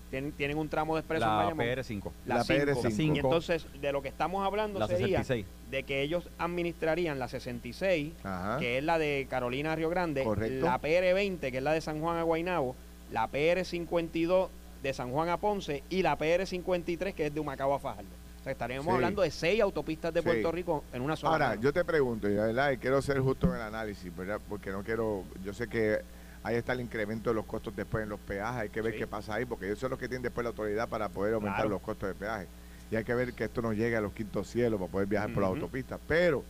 tienen, 0.09 0.33
tienen 0.33 0.57
un 0.57 0.67
tramo 0.67 0.95
de 0.95 0.99
expreso 0.99 1.23
en 1.23 1.29
La 1.31 1.35
Bayamón. 1.37 1.65
PR5. 1.65 2.11
la 2.25 2.43
cinco. 2.43 2.53
PR5. 2.81 3.15
Y 3.15 3.19
entonces, 3.19 3.65
de 3.79 3.91
lo 3.93 4.01
que 4.01 4.09
estamos 4.09 4.45
hablando 4.45 4.79
La 4.79 4.87
sería 4.87 5.19
66. 5.23 5.45
de 5.71 5.83
que 5.83 6.01
ellos 6.01 6.29
administrarían 6.37 7.19
la 7.19 7.27
66, 7.29 8.11
Ajá. 8.23 8.57
que 8.59 8.77
es 8.77 8.83
la 8.83 8.97
de 8.99 9.27
Carolina 9.29 9.75
Río 9.75 9.89
Grande, 9.89 10.23
Correcto. 10.23 10.65
la 10.65 10.79
PR20, 10.81 11.39
que 11.51 11.57
es 11.57 11.63
la 11.63 11.71
de 11.71 11.81
San 11.81 12.01
Juan 12.01 12.17
a 12.17 12.23
Guaynabo, 12.23 12.75
la 13.11 13.29
PR52 13.31 14.49
de 14.83 14.93
San 14.93 15.09
Juan 15.11 15.29
a 15.29 15.37
Ponce 15.37 15.83
y 15.89 16.01
la 16.01 16.17
PR53, 16.17 17.13
que 17.13 17.27
es 17.27 17.33
de 17.33 17.39
Humacao 17.39 17.73
a 17.73 17.79
Fajardo. 17.79 18.09
Sea, 18.45 18.51
estaríamos 18.51 18.85
Sí. 18.85 18.91
hablando 18.91 19.23
de 19.23 19.31
seis 19.31 19.59
autopistas 19.59 20.13
de 20.13 20.21
Sí. 20.21 20.25
Puerto 20.27 20.51
Rico 20.51 20.83
en 20.93 21.01
una 21.01 21.15
sola. 21.15 21.31
Ahora, 21.33 21.47
mano. 21.49 21.61
yo 21.61 21.73
te 21.73 21.83
pregunto, 21.83 22.29
y, 22.29 22.35
¿verdad? 22.35 22.69
y 22.71 22.77
quiero 22.77 23.01
ser 23.01 23.19
justo 23.19 23.47
en 23.47 23.55
el 23.55 23.61
análisis, 23.61 24.15
¿verdad? 24.15 24.39
Porque 24.47 24.69
no 24.69 24.83
quiero, 24.83 25.23
yo 25.43 25.53
sé 25.53 25.67
que 25.67 25.99
Ahí 26.43 26.57
está 26.57 26.73
el 26.73 26.81
incremento 26.81 27.31
de 27.31 27.33
los 27.33 27.45
costos 27.45 27.75
después 27.75 28.03
en 28.03 28.09
los 28.09 28.19
peajes. 28.19 28.61
Hay 28.61 28.69
que 28.69 28.79
ver 28.79 28.93
Sí. 28.93 28.99
qué 28.99 29.07
pasa 29.07 29.33
ahí, 29.33 29.45
porque 29.45 29.71
eso 29.71 29.87
es 29.87 29.89
lo 29.89 29.97
que 29.97 30.07
tiene 30.07 30.21
después 30.21 30.43
la 30.43 30.49
autoridad 30.49 30.87
para 30.87 31.09
poder 31.09 31.33
aumentar 31.33 31.61
Claro. 31.61 31.69
los 31.71 31.81
costos 31.81 32.07
de 32.07 32.13
peaje. 32.13 32.45
Y 32.91 32.95
hay 32.95 33.03
que 33.03 33.15
ver 33.15 33.33
que 33.33 33.45
esto 33.45 33.63
no 33.63 33.73
llegue 33.73 33.95
a 33.95 34.01
los 34.01 34.13
quintos 34.13 34.47
cielos 34.47 34.79
para 34.79 34.91
poder 34.91 35.07
viajar 35.07 35.33
por 35.33 35.41
la 35.41 35.49
autopista. 35.49 35.97
Pero 36.07 36.43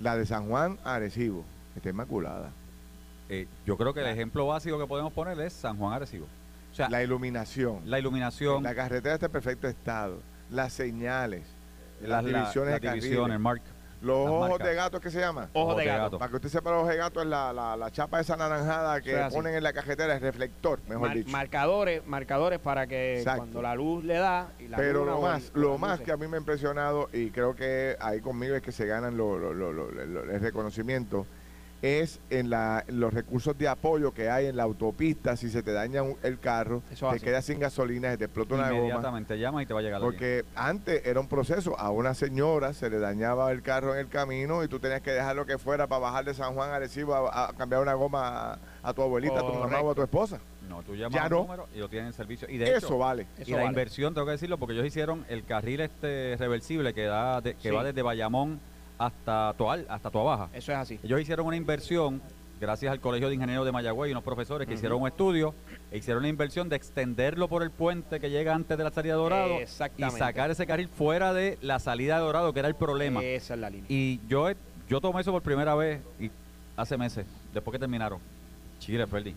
la 0.00 0.16
de 0.16 0.24
San 0.24 0.48
Juan 0.48 0.78
a 0.82 0.94
Arecibo 0.94 1.44
está 1.76 1.90
inmaculada. 1.90 2.52
Eh, 3.28 3.46
yo 3.66 3.76
creo 3.76 3.92
que 3.92 4.00
el 4.00 4.06
ejemplo 4.06 4.46
básico 4.46 4.78
que 4.78 4.86
podemos 4.86 5.12
poner 5.12 5.38
es 5.40 5.52
San 5.52 5.76
Juan 5.76 5.92
Arecibo. 5.92 6.24
O 6.72 6.74
sea, 6.74 6.88
La 6.88 7.02
iluminación, 7.02 7.82
la 7.84 7.98
iluminación, 7.98 8.62
la 8.62 8.74
carretera 8.74 9.12
está 9.16 9.26
en 9.26 9.32
perfecto 9.32 9.68
estado, 9.68 10.20
las 10.50 10.72
señales, 10.72 11.42
las, 12.00 12.10
las, 12.10 12.24
la- 12.24 12.38
divisiones 12.40 12.70
las 12.72 12.80
de 12.80 12.86
carriles, 12.86 13.04
divisiones, 13.04 13.40
mark, 13.40 13.62
los 14.00 14.24
las 14.24 14.32
ojos 14.32 14.48
marcas. 14.50 14.68
de 14.68 14.74
gato 14.74 15.00
que 15.00 15.10
se 15.10 15.18
llama. 15.20 15.48
Ojo 15.52 15.74
de 15.74 15.82
de 15.82 15.86
gato. 15.88 16.02
gato. 16.04 16.18
Para 16.18 16.30
que 16.30 16.36
usted 16.36 16.48
sepa, 16.48 16.70
los 16.70 16.78
ojos 16.80 16.90
de 16.90 16.96
gato 16.96 17.20
es 17.20 17.26
la, 17.26 17.52
la, 17.52 17.76
la 17.76 17.90
chapa 17.90 18.20
esa 18.20 18.36
naranjada 18.36 19.00
que 19.00 19.16
así. 19.18 19.34
ponen 19.34 19.54
en 19.56 19.62
la 19.64 19.72
carretera, 19.72 20.14
el 20.14 20.20
reflector, 20.20 20.78
mejor 20.88 21.08
Mar- 21.08 21.16
dicho. 21.16 21.30
marcadores, 21.30 22.06
marcadores 22.06 22.58
para 22.60 22.86
que 22.86 23.18
Exacto. 23.18 23.38
cuando 23.40 23.62
la 23.62 23.74
luz 23.74 24.04
le 24.04 24.14
da 24.14 24.52
y 24.60 24.68
la 24.68 24.76
Pero 24.76 25.04
lo 25.04 25.16
el- 25.16 25.22
más, 25.22 25.50
lo 25.54 25.78
más 25.78 25.90
luces. 25.92 26.06
que 26.06 26.12
a 26.12 26.16
mí 26.16 26.28
me 26.28 26.36
ha 26.36 26.40
impresionado 26.40 27.08
y 27.12 27.30
creo 27.30 27.54
que 27.56 27.96
ahí 28.00 28.20
conmigo 28.20 28.54
es 28.54 28.62
que 28.62 28.70
se 28.72 28.86
ganan 28.86 29.16
lo- 29.16 29.36
lo- 29.38 29.52
lo- 29.52 29.72
lo- 29.72 29.90
lo- 29.90 30.22
el 30.22 30.40
reconocimiento 30.40 31.26
es 31.82 32.20
en 32.30 32.50
la, 32.50 32.84
en 32.88 32.98
los 33.00 33.14
recursos 33.14 33.56
de 33.56 33.68
apoyo 33.68 34.12
que 34.12 34.28
hay 34.30 34.46
en 34.46 34.56
la 34.56 34.64
autopista 34.64 35.36
si 35.36 35.48
se 35.48 35.62
te 35.62 35.72
daña 35.72 36.02
un- 36.02 36.16
el 36.22 36.38
carro, 36.40 36.82
Eso 36.90 37.08
te 37.10 37.20
quedas 37.20 37.44
sin 37.44 37.60
gasolina, 37.60 38.10
se 38.10 38.18
te 38.18 38.24
explota 38.24 38.54
una 38.56 38.68
goma. 38.70 38.78
inmediatamente 38.80 39.38
llama 39.38 39.62
y 39.62 39.66
te 39.66 39.74
va 39.74 39.80
a 39.80 39.82
llegar. 39.82 40.00
Porque 40.00 40.44
antes 40.56 41.06
era 41.06 41.20
un 41.20 41.28
proceso, 41.28 41.78
a 41.78 41.90
una 41.90 42.14
señora 42.14 42.72
se 42.72 42.90
le 42.90 42.98
dañaba 42.98 43.52
el 43.52 43.62
carro 43.62 43.94
en 43.94 44.00
el 44.00 44.08
camino 44.08 44.64
y 44.64 44.68
tú 44.68 44.78
tenías 44.80 45.02
que 45.02 45.12
dejar 45.12 45.36
lo 45.36 45.46
que 45.46 45.58
fuera 45.58 45.86
para 45.86 46.00
bajar 46.00 46.24
de 46.24 46.34
San 46.34 46.54
Juan 46.54 46.70
a 46.70 46.76
Arecibo 46.76 47.14
a, 47.14 47.48
a 47.48 47.52
cambiar 47.52 47.80
una 47.82 47.94
goma 47.94 48.54
a, 48.54 48.58
a 48.82 48.92
tu 48.92 49.02
abuelita, 49.02 49.38
a 49.40 49.46
tu 49.46 49.52
mamá 49.54 49.80
o 49.80 49.90
a 49.90 49.94
tu 49.94 50.02
esposa. 50.02 50.40
No, 50.68 50.82
tú 50.82 50.94
llamas 50.94 51.14
Ya 51.14 51.24
al 51.24 51.30
no. 51.30 51.38
número 51.44 51.66
y 51.74 51.78
lo 51.78 51.88
tienen 51.88 52.08
en 52.08 52.12
servicio. 52.12 52.46
Y 52.50 52.58
de 52.58 52.66
Eso 52.76 52.88
hecho, 52.88 52.98
vale. 52.98 53.26
y 53.38 53.42
Eso 53.42 53.52
la 53.52 53.56
vale. 53.58 53.68
inversión, 53.68 54.12
tengo 54.12 54.26
que 54.26 54.32
decirlo, 54.32 54.58
porque 54.58 54.74
ellos 54.74 54.84
hicieron 54.84 55.24
el 55.30 55.44
carril 55.44 55.80
este 55.80 56.36
reversible 56.38 56.92
que 56.92 57.04
da 57.04 57.40
de- 57.40 57.54
que 57.54 57.70
Sí. 57.70 57.74
va 57.74 57.84
desde 57.84 58.02
Bayamón 58.02 58.60
hasta 58.98 59.54
Toal, 59.56 59.86
hasta 59.88 60.10
Toabaja. 60.10 60.48
Eso 60.52 60.72
es 60.72 60.78
así. 60.78 61.00
Ellos 61.02 61.20
hicieron 61.20 61.46
una 61.46 61.56
inversión, 61.56 62.20
gracias 62.60 62.90
al 62.92 63.00
Colegio 63.00 63.28
de 63.28 63.34
Ingenieros 63.34 63.64
de 63.64 63.72
Mayagüey 63.72 64.10
y 64.10 64.12
unos 64.12 64.24
profesores 64.24 64.66
que 64.66 64.74
hicieron 64.74 65.00
un 65.00 65.08
estudio, 65.08 65.54
e 65.90 65.98
hicieron 65.98 66.22
la 66.22 66.28
inversión 66.28 66.68
de 66.68 66.76
extenderlo 66.76 67.48
por 67.48 67.62
el 67.62 67.70
puente 67.70 68.20
que 68.20 68.30
llega 68.30 68.54
antes 68.54 68.76
de 68.76 68.84
la 68.84 68.90
salida 68.90 69.14
de 69.14 69.18
Dorado 69.18 69.54
y 69.96 70.10
sacar 70.10 70.50
ese 70.50 70.66
carril 70.66 70.88
fuera 70.88 71.32
de 71.32 71.58
la 71.62 71.78
salida 71.78 72.16
de 72.16 72.22
Dorado, 72.22 72.52
que 72.52 72.58
era 72.58 72.68
el 72.68 72.74
problema. 72.74 73.22
Esa 73.22 73.54
es 73.54 73.60
la 73.60 73.70
línea. 73.70 73.86
Y 73.88 74.20
yo, 74.28 74.48
yo 74.88 75.00
tomé 75.00 75.20
eso 75.20 75.32
por 75.32 75.42
primera 75.42 75.74
vez 75.74 76.00
y 76.18 76.30
hace 76.76 76.96
meses, 76.98 77.24
después 77.54 77.72
que 77.72 77.78
terminaron. 77.78 78.18
Chile, 78.80 79.06
Ferdi. 79.06 79.34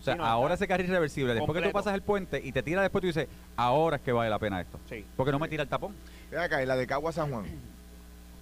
O 0.00 0.02
sea, 0.04 0.14
Sí, 0.14 0.18
no, 0.18 0.26
ahora 0.26 0.54
ese 0.54 0.68
carril 0.68 0.86
reversible, 0.88 1.32
después 1.32 1.58
que 1.58 1.66
tú 1.66 1.72
pasas 1.72 1.94
el 1.94 2.02
puente 2.02 2.38
y 2.44 2.52
te 2.52 2.62
tira 2.62 2.82
después, 2.82 3.00
tú 3.00 3.06
dices, 3.06 3.26
ahora 3.56 3.96
es 3.96 4.02
que 4.02 4.12
vale 4.12 4.28
la 4.28 4.38
pena 4.38 4.60
esto. 4.60 4.78
Sí. 4.88 5.04
Porque 5.16 5.32
no 5.32 5.38
me 5.38 5.48
tira 5.48 5.62
el 5.62 5.68
tapón. 5.68 5.94
Ven 6.30 6.40
acá, 6.40 6.62
y 6.62 6.66
la 6.66 6.76
de 6.76 6.86
Cagua 6.86 7.10
San 7.10 7.30
Juan. 7.30 7.46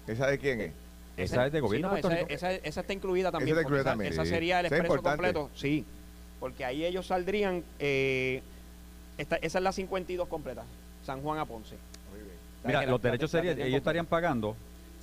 ¿Esa 0.07 0.27
de 0.27 0.37
quién 0.37 0.61
es? 0.61 0.71
Esa 1.15 1.45
es 1.45 1.51
de 1.53 1.59
gobierno 1.59 1.95
sí, 1.95 2.01
no, 2.01 2.09
esa, 2.11 2.21
esa- 2.21 2.51
esa 2.53 2.81
está 2.81 2.93
incluida 2.93 3.31
también. 3.31 3.49
está 3.49 3.61
porque 3.63 3.67
incluida 3.67 3.81
esa, 3.81 3.89
también, 3.91 4.13
esa 4.13 4.23
sí. 4.23 4.29
sería 4.31 4.59
el 4.59 4.65
Esa 4.65 4.75
es 4.75 4.81
expreso 4.81 5.03
completo. 5.03 5.49
Sí, 5.55 5.85
porque 6.39 6.65
ahí 6.65 6.83
ellos 6.85 7.05
saldrían. 7.07 7.63
eh, 7.79 8.41
esta- 9.17 9.35
esa 9.37 9.57
es 9.59 9.63
la 9.63 9.71
52 9.71 10.27
completa. 10.27 10.63
San 11.05 11.21
Juan 11.21 11.37
a 11.39 11.45
Ponce. 11.45 11.75
Mira, 12.65 12.81
los 12.85 13.03
la- 13.03 13.09
derechos 13.11 13.31
la 13.33 13.39
serían, 13.41 13.59
ellos 13.67 13.77
estarían 13.77 14.05
pagando 14.07 14.55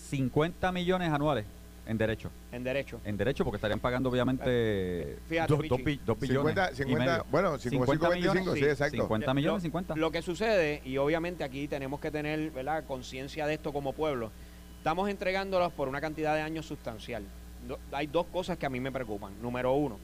50 0.08 0.72
millones 0.72 1.12
anuales 1.12 1.44
en 1.86 1.96
derecho. 1.98 2.30
En 2.52 2.64
derecho. 2.64 3.00
En 3.04 3.16
derecho, 3.16 3.44
porque 3.44 3.56
estarían 3.58 3.78
pagando 3.80 4.08
obviamente 4.08 5.16
Fíjate, 5.28 5.52
dos, 5.54 5.68
dos 5.68 5.78
Pichi. 5.78 5.82
bi- 5.98 6.00
dos 6.04 6.18
billones. 6.18 6.54
50, 6.54 6.72
y 6.72 6.76
50 6.76 7.04
medio. 7.12 7.26
bueno, 7.30 7.58
55, 7.58 8.08
25, 8.10 8.54
sí, 8.54 8.60
sí, 8.60 8.66
exacto. 8.66 8.96
50 8.96 9.26
Lo- 9.26 9.34
millones, 9.34 9.62
50. 9.62 9.94
Lo 9.96 10.10
que 10.10 10.22
sucede, 10.22 10.82
y 10.84 10.96
obviamente 10.96 11.44
aquí 11.44 11.68
tenemos 11.68 12.00
que 12.00 12.10
tener 12.10 12.50
¿verdad? 12.50 12.82
conciencia 12.84 13.46
de 13.46 13.54
esto 13.54 13.72
como 13.72 13.92
pueblo, 13.92 14.30
estamos 14.80 15.10
entregándolos 15.10 15.72
por 15.74 15.88
una 15.88 16.00
cantidad 16.00 16.34
de 16.34 16.40
años 16.40 16.64
sustancial. 16.64 17.22
Do- 17.68 17.78
hay 17.92 18.06
dos 18.06 18.24
cosas 18.32 18.56
que 18.56 18.64
a 18.64 18.70
mí 18.70 18.80
me 18.80 18.90
preocupan. 18.90 19.34
Número 19.42 19.74
uno, 19.74 19.98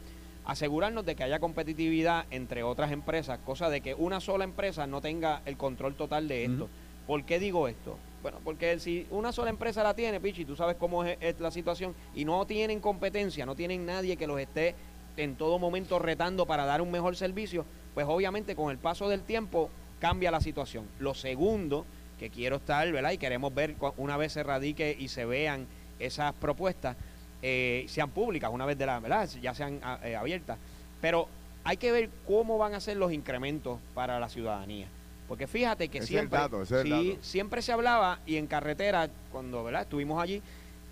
asegurarnos 0.45 1.07
de 1.07 1.17
que 1.17 1.25
haya 1.25 1.39
competitividad 1.39 2.27
entre 2.31 2.63
otras 2.63 2.93
empresas, 2.93 3.39
cosa 3.47 3.71
de 3.71 3.81
que 3.81 3.95
una 3.95 4.21
sola 4.21 4.45
empresa 4.45 4.87
no 4.87 5.01
tenga 5.01 5.41
el 5.47 5.57
control 5.57 5.95
total 5.95 6.29
de 6.29 6.45
esto. 6.45 6.69
¿Por 7.07 7.25
qué 7.25 7.39
digo 7.39 7.69
esto? 7.69 7.97
Bueno, 8.21 8.39
porque 8.45 8.79
si 8.79 9.07
una 9.11 9.33
sola 9.33 9.49
empresa 9.49 9.83
la 9.83 9.95
tiene, 9.95 10.21
Pichi, 10.21 10.45
tú 10.45 10.57
sabes 10.57 10.77
cómo 10.77 11.05
es, 11.05 11.17
es 11.21 11.41
la 11.41 11.51
situación, 11.51 11.95
y 12.15 12.25
no 12.27 12.45
tienen 12.47 12.81
competencia, 12.81 13.47
no 13.47 13.55
tienen 13.55 13.87
nadie 13.87 14.17
que 14.19 14.27
los 14.27 14.39
esté 14.39 14.75
en 15.17 15.37
todo 15.37 15.59
momento 15.59 15.99
retando 15.99 16.45
para 16.45 16.67
dar 16.67 16.83
un 16.83 16.91
mejor 16.91 17.17
servicio, 17.17 17.65
pues 17.95 18.07
obviamente 18.07 18.55
con 18.55 18.71
el 18.71 18.77
paso 18.77 19.09
del 19.09 19.23
tiempo 19.23 19.71
cambia 20.01 20.31
la 20.31 20.41
situación. 20.41 20.87
Lo 20.99 21.15
segundo 21.15 21.87
que 22.19 22.31
quiero 22.31 22.57
estar, 22.57 22.91
¿verdad? 22.93 23.11
Y 23.13 23.19
queremos 23.19 23.55
ver 23.55 23.75
una 23.97 24.17
vez 24.17 24.33
se 24.33 24.43
radique 24.43 24.97
y 24.99 25.09
se 25.09 25.25
vean 25.25 25.67
esas 25.99 26.35
propuestas, 26.35 26.97
eh, 27.43 27.85
sean 27.89 28.11
públicas, 28.11 28.51
una 28.53 28.67
vez 28.67 28.79
de 28.79 28.87
la, 28.87 29.01
¿verdad? 29.01 29.29
Ya 29.41 29.55
sean 29.55 29.81
a- 29.83 29.99
eh, 30.03 30.17
abiertas. 30.17 30.59
Pero 31.01 31.29
hay 31.65 31.77
que 31.77 31.93
ver 31.93 32.11
cómo 32.27 32.59
van 32.59 32.75
a 32.75 32.81
ser 32.81 32.97
los 32.97 33.13
incrementos 33.13 33.79
para 33.95 34.19
la 34.19 34.29
ciudadanía. 34.29 34.89
Porque 35.29 35.47
fíjate 35.47 35.89
que 35.89 35.99
es 35.99 36.05
siempre, 36.07 36.39
dato, 36.39 36.65
sí, 36.85 37.19
siempre 37.21 37.61
se 37.61 37.73
hablaba 37.73 38.21
y 38.27 38.37
en 38.37 38.47
carretera, 38.47 39.09
cuando 39.33 39.65
¿verdad? 39.65 39.83
estuvimos 39.83 40.23
allí, 40.23 40.41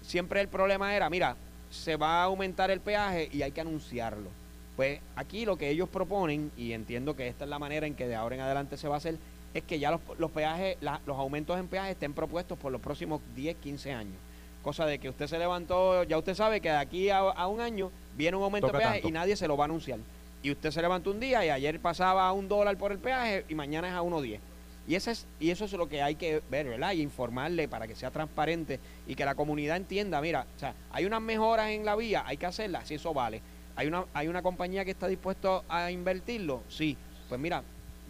siempre 0.02 0.40
el 0.40 0.48
problema 0.48 0.94
era, 0.94 1.08
mira, 1.08 1.36
se 1.70 1.96
va 1.96 2.20
a 2.22 2.24
aumentar 2.24 2.70
el 2.70 2.80
peaje 2.80 3.28
y 3.32 3.42
hay 3.42 3.52
que 3.52 3.60
anunciarlo. 3.60 4.28
Pues 4.76 4.98
aquí 5.14 5.44
lo 5.44 5.56
que 5.56 5.70
ellos 5.70 5.88
proponen, 5.88 6.50
y 6.56 6.72
entiendo 6.72 7.14
que 7.14 7.28
esta 7.28 7.44
es 7.44 7.50
la 7.50 7.60
manera 7.60 7.86
en 7.86 7.94
que 7.94 8.08
de 8.08 8.16
ahora 8.16 8.34
en 8.34 8.40
adelante 8.42 8.76
se 8.76 8.88
va 8.88 8.96
a 8.96 8.98
hacer, 8.98 9.16
es 9.54 9.62
que 9.62 9.78
ya 9.78 9.90
los, 9.90 10.00
los 10.18 10.30
peajes, 10.30 10.76
la- 10.80 11.00
los 11.06 11.16
aumentos 11.18 11.58
en 11.58 11.68
peaje 11.68 11.92
estén 11.92 12.12
propuestos 12.12 12.58
por 12.58 12.70
los 12.72 12.80
próximos 12.80 13.20
10, 13.34 13.56
15 13.56 13.92
años. 13.92 14.16
Cosa 14.62 14.84
de 14.86 14.98
que 14.98 15.08
usted 15.08 15.26
se 15.26 15.38
levantó, 15.38 16.02
ya 16.04 16.18
usted 16.18 16.34
sabe 16.34 16.60
que 16.60 16.70
de 16.70 16.76
aquí 16.76 17.10
a, 17.10 17.18
a 17.18 17.46
un 17.46 17.60
año 17.60 17.90
viene 18.16 18.36
un 18.36 18.42
aumento 18.44 18.66
Toca 18.66 18.78
de 18.78 18.82
peaje 18.84 18.96
tanto. 18.98 19.08
y 19.08 19.12
nadie 19.12 19.36
se 19.36 19.46
lo 19.46 19.56
va 19.56 19.64
a 19.64 19.66
anunciar. 19.66 19.98
Y 20.42 20.50
usted 20.50 20.70
se 20.70 20.82
levantó 20.82 21.10
un 21.10 21.20
día 21.20 21.44
y 21.44 21.50
ayer 21.50 21.80
pasaba 21.80 22.26
a 22.28 22.32
un 22.32 22.48
dólar 22.48 22.76
por 22.76 22.92
el 22.92 22.98
peaje 22.98 23.44
y 23.48 23.54
mañana 23.54 23.88
es 23.88 23.94
a 23.94 24.02
1.10. 24.02 24.40
Y, 24.86 24.94
ese 24.96 25.12
es, 25.12 25.26
y 25.40 25.48
eso 25.50 25.64
es 25.64 25.72
lo 25.72 25.88
que 25.88 26.02
hay 26.02 26.14
que 26.16 26.42
ver, 26.50 26.66
¿verdad? 26.68 26.92
Y 26.92 27.00
informarle 27.00 27.68
para 27.68 27.86
que 27.86 27.94
sea 27.94 28.10
transparente 28.10 28.78
y 29.06 29.14
que 29.14 29.24
la 29.24 29.34
comunidad 29.34 29.76
entienda, 29.78 30.20
mira, 30.20 30.46
o 30.56 30.58
sea, 30.58 30.74
hay 30.90 31.06
unas 31.06 31.22
mejoras 31.22 31.70
en 31.70 31.86
la 31.86 31.96
vía, 31.96 32.22
hay 32.26 32.36
que 32.36 32.44
hacerlas, 32.46 32.86
si 32.88 32.94
eso 32.96 33.14
vale. 33.14 33.40
Hay 33.76 33.86
una, 33.86 34.04
hay 34.12 34.28
una 34.28 34.42
compañía 34.42 34.84
que 34.84 34.90
está 34.90 35.06
dispuesto 35.06 35.64
a 35.70 35.90
invertirlo, 35.90 36.62
sí. 36.68 36.96
Pues 37.30 37.40
mira, 37.40 37.62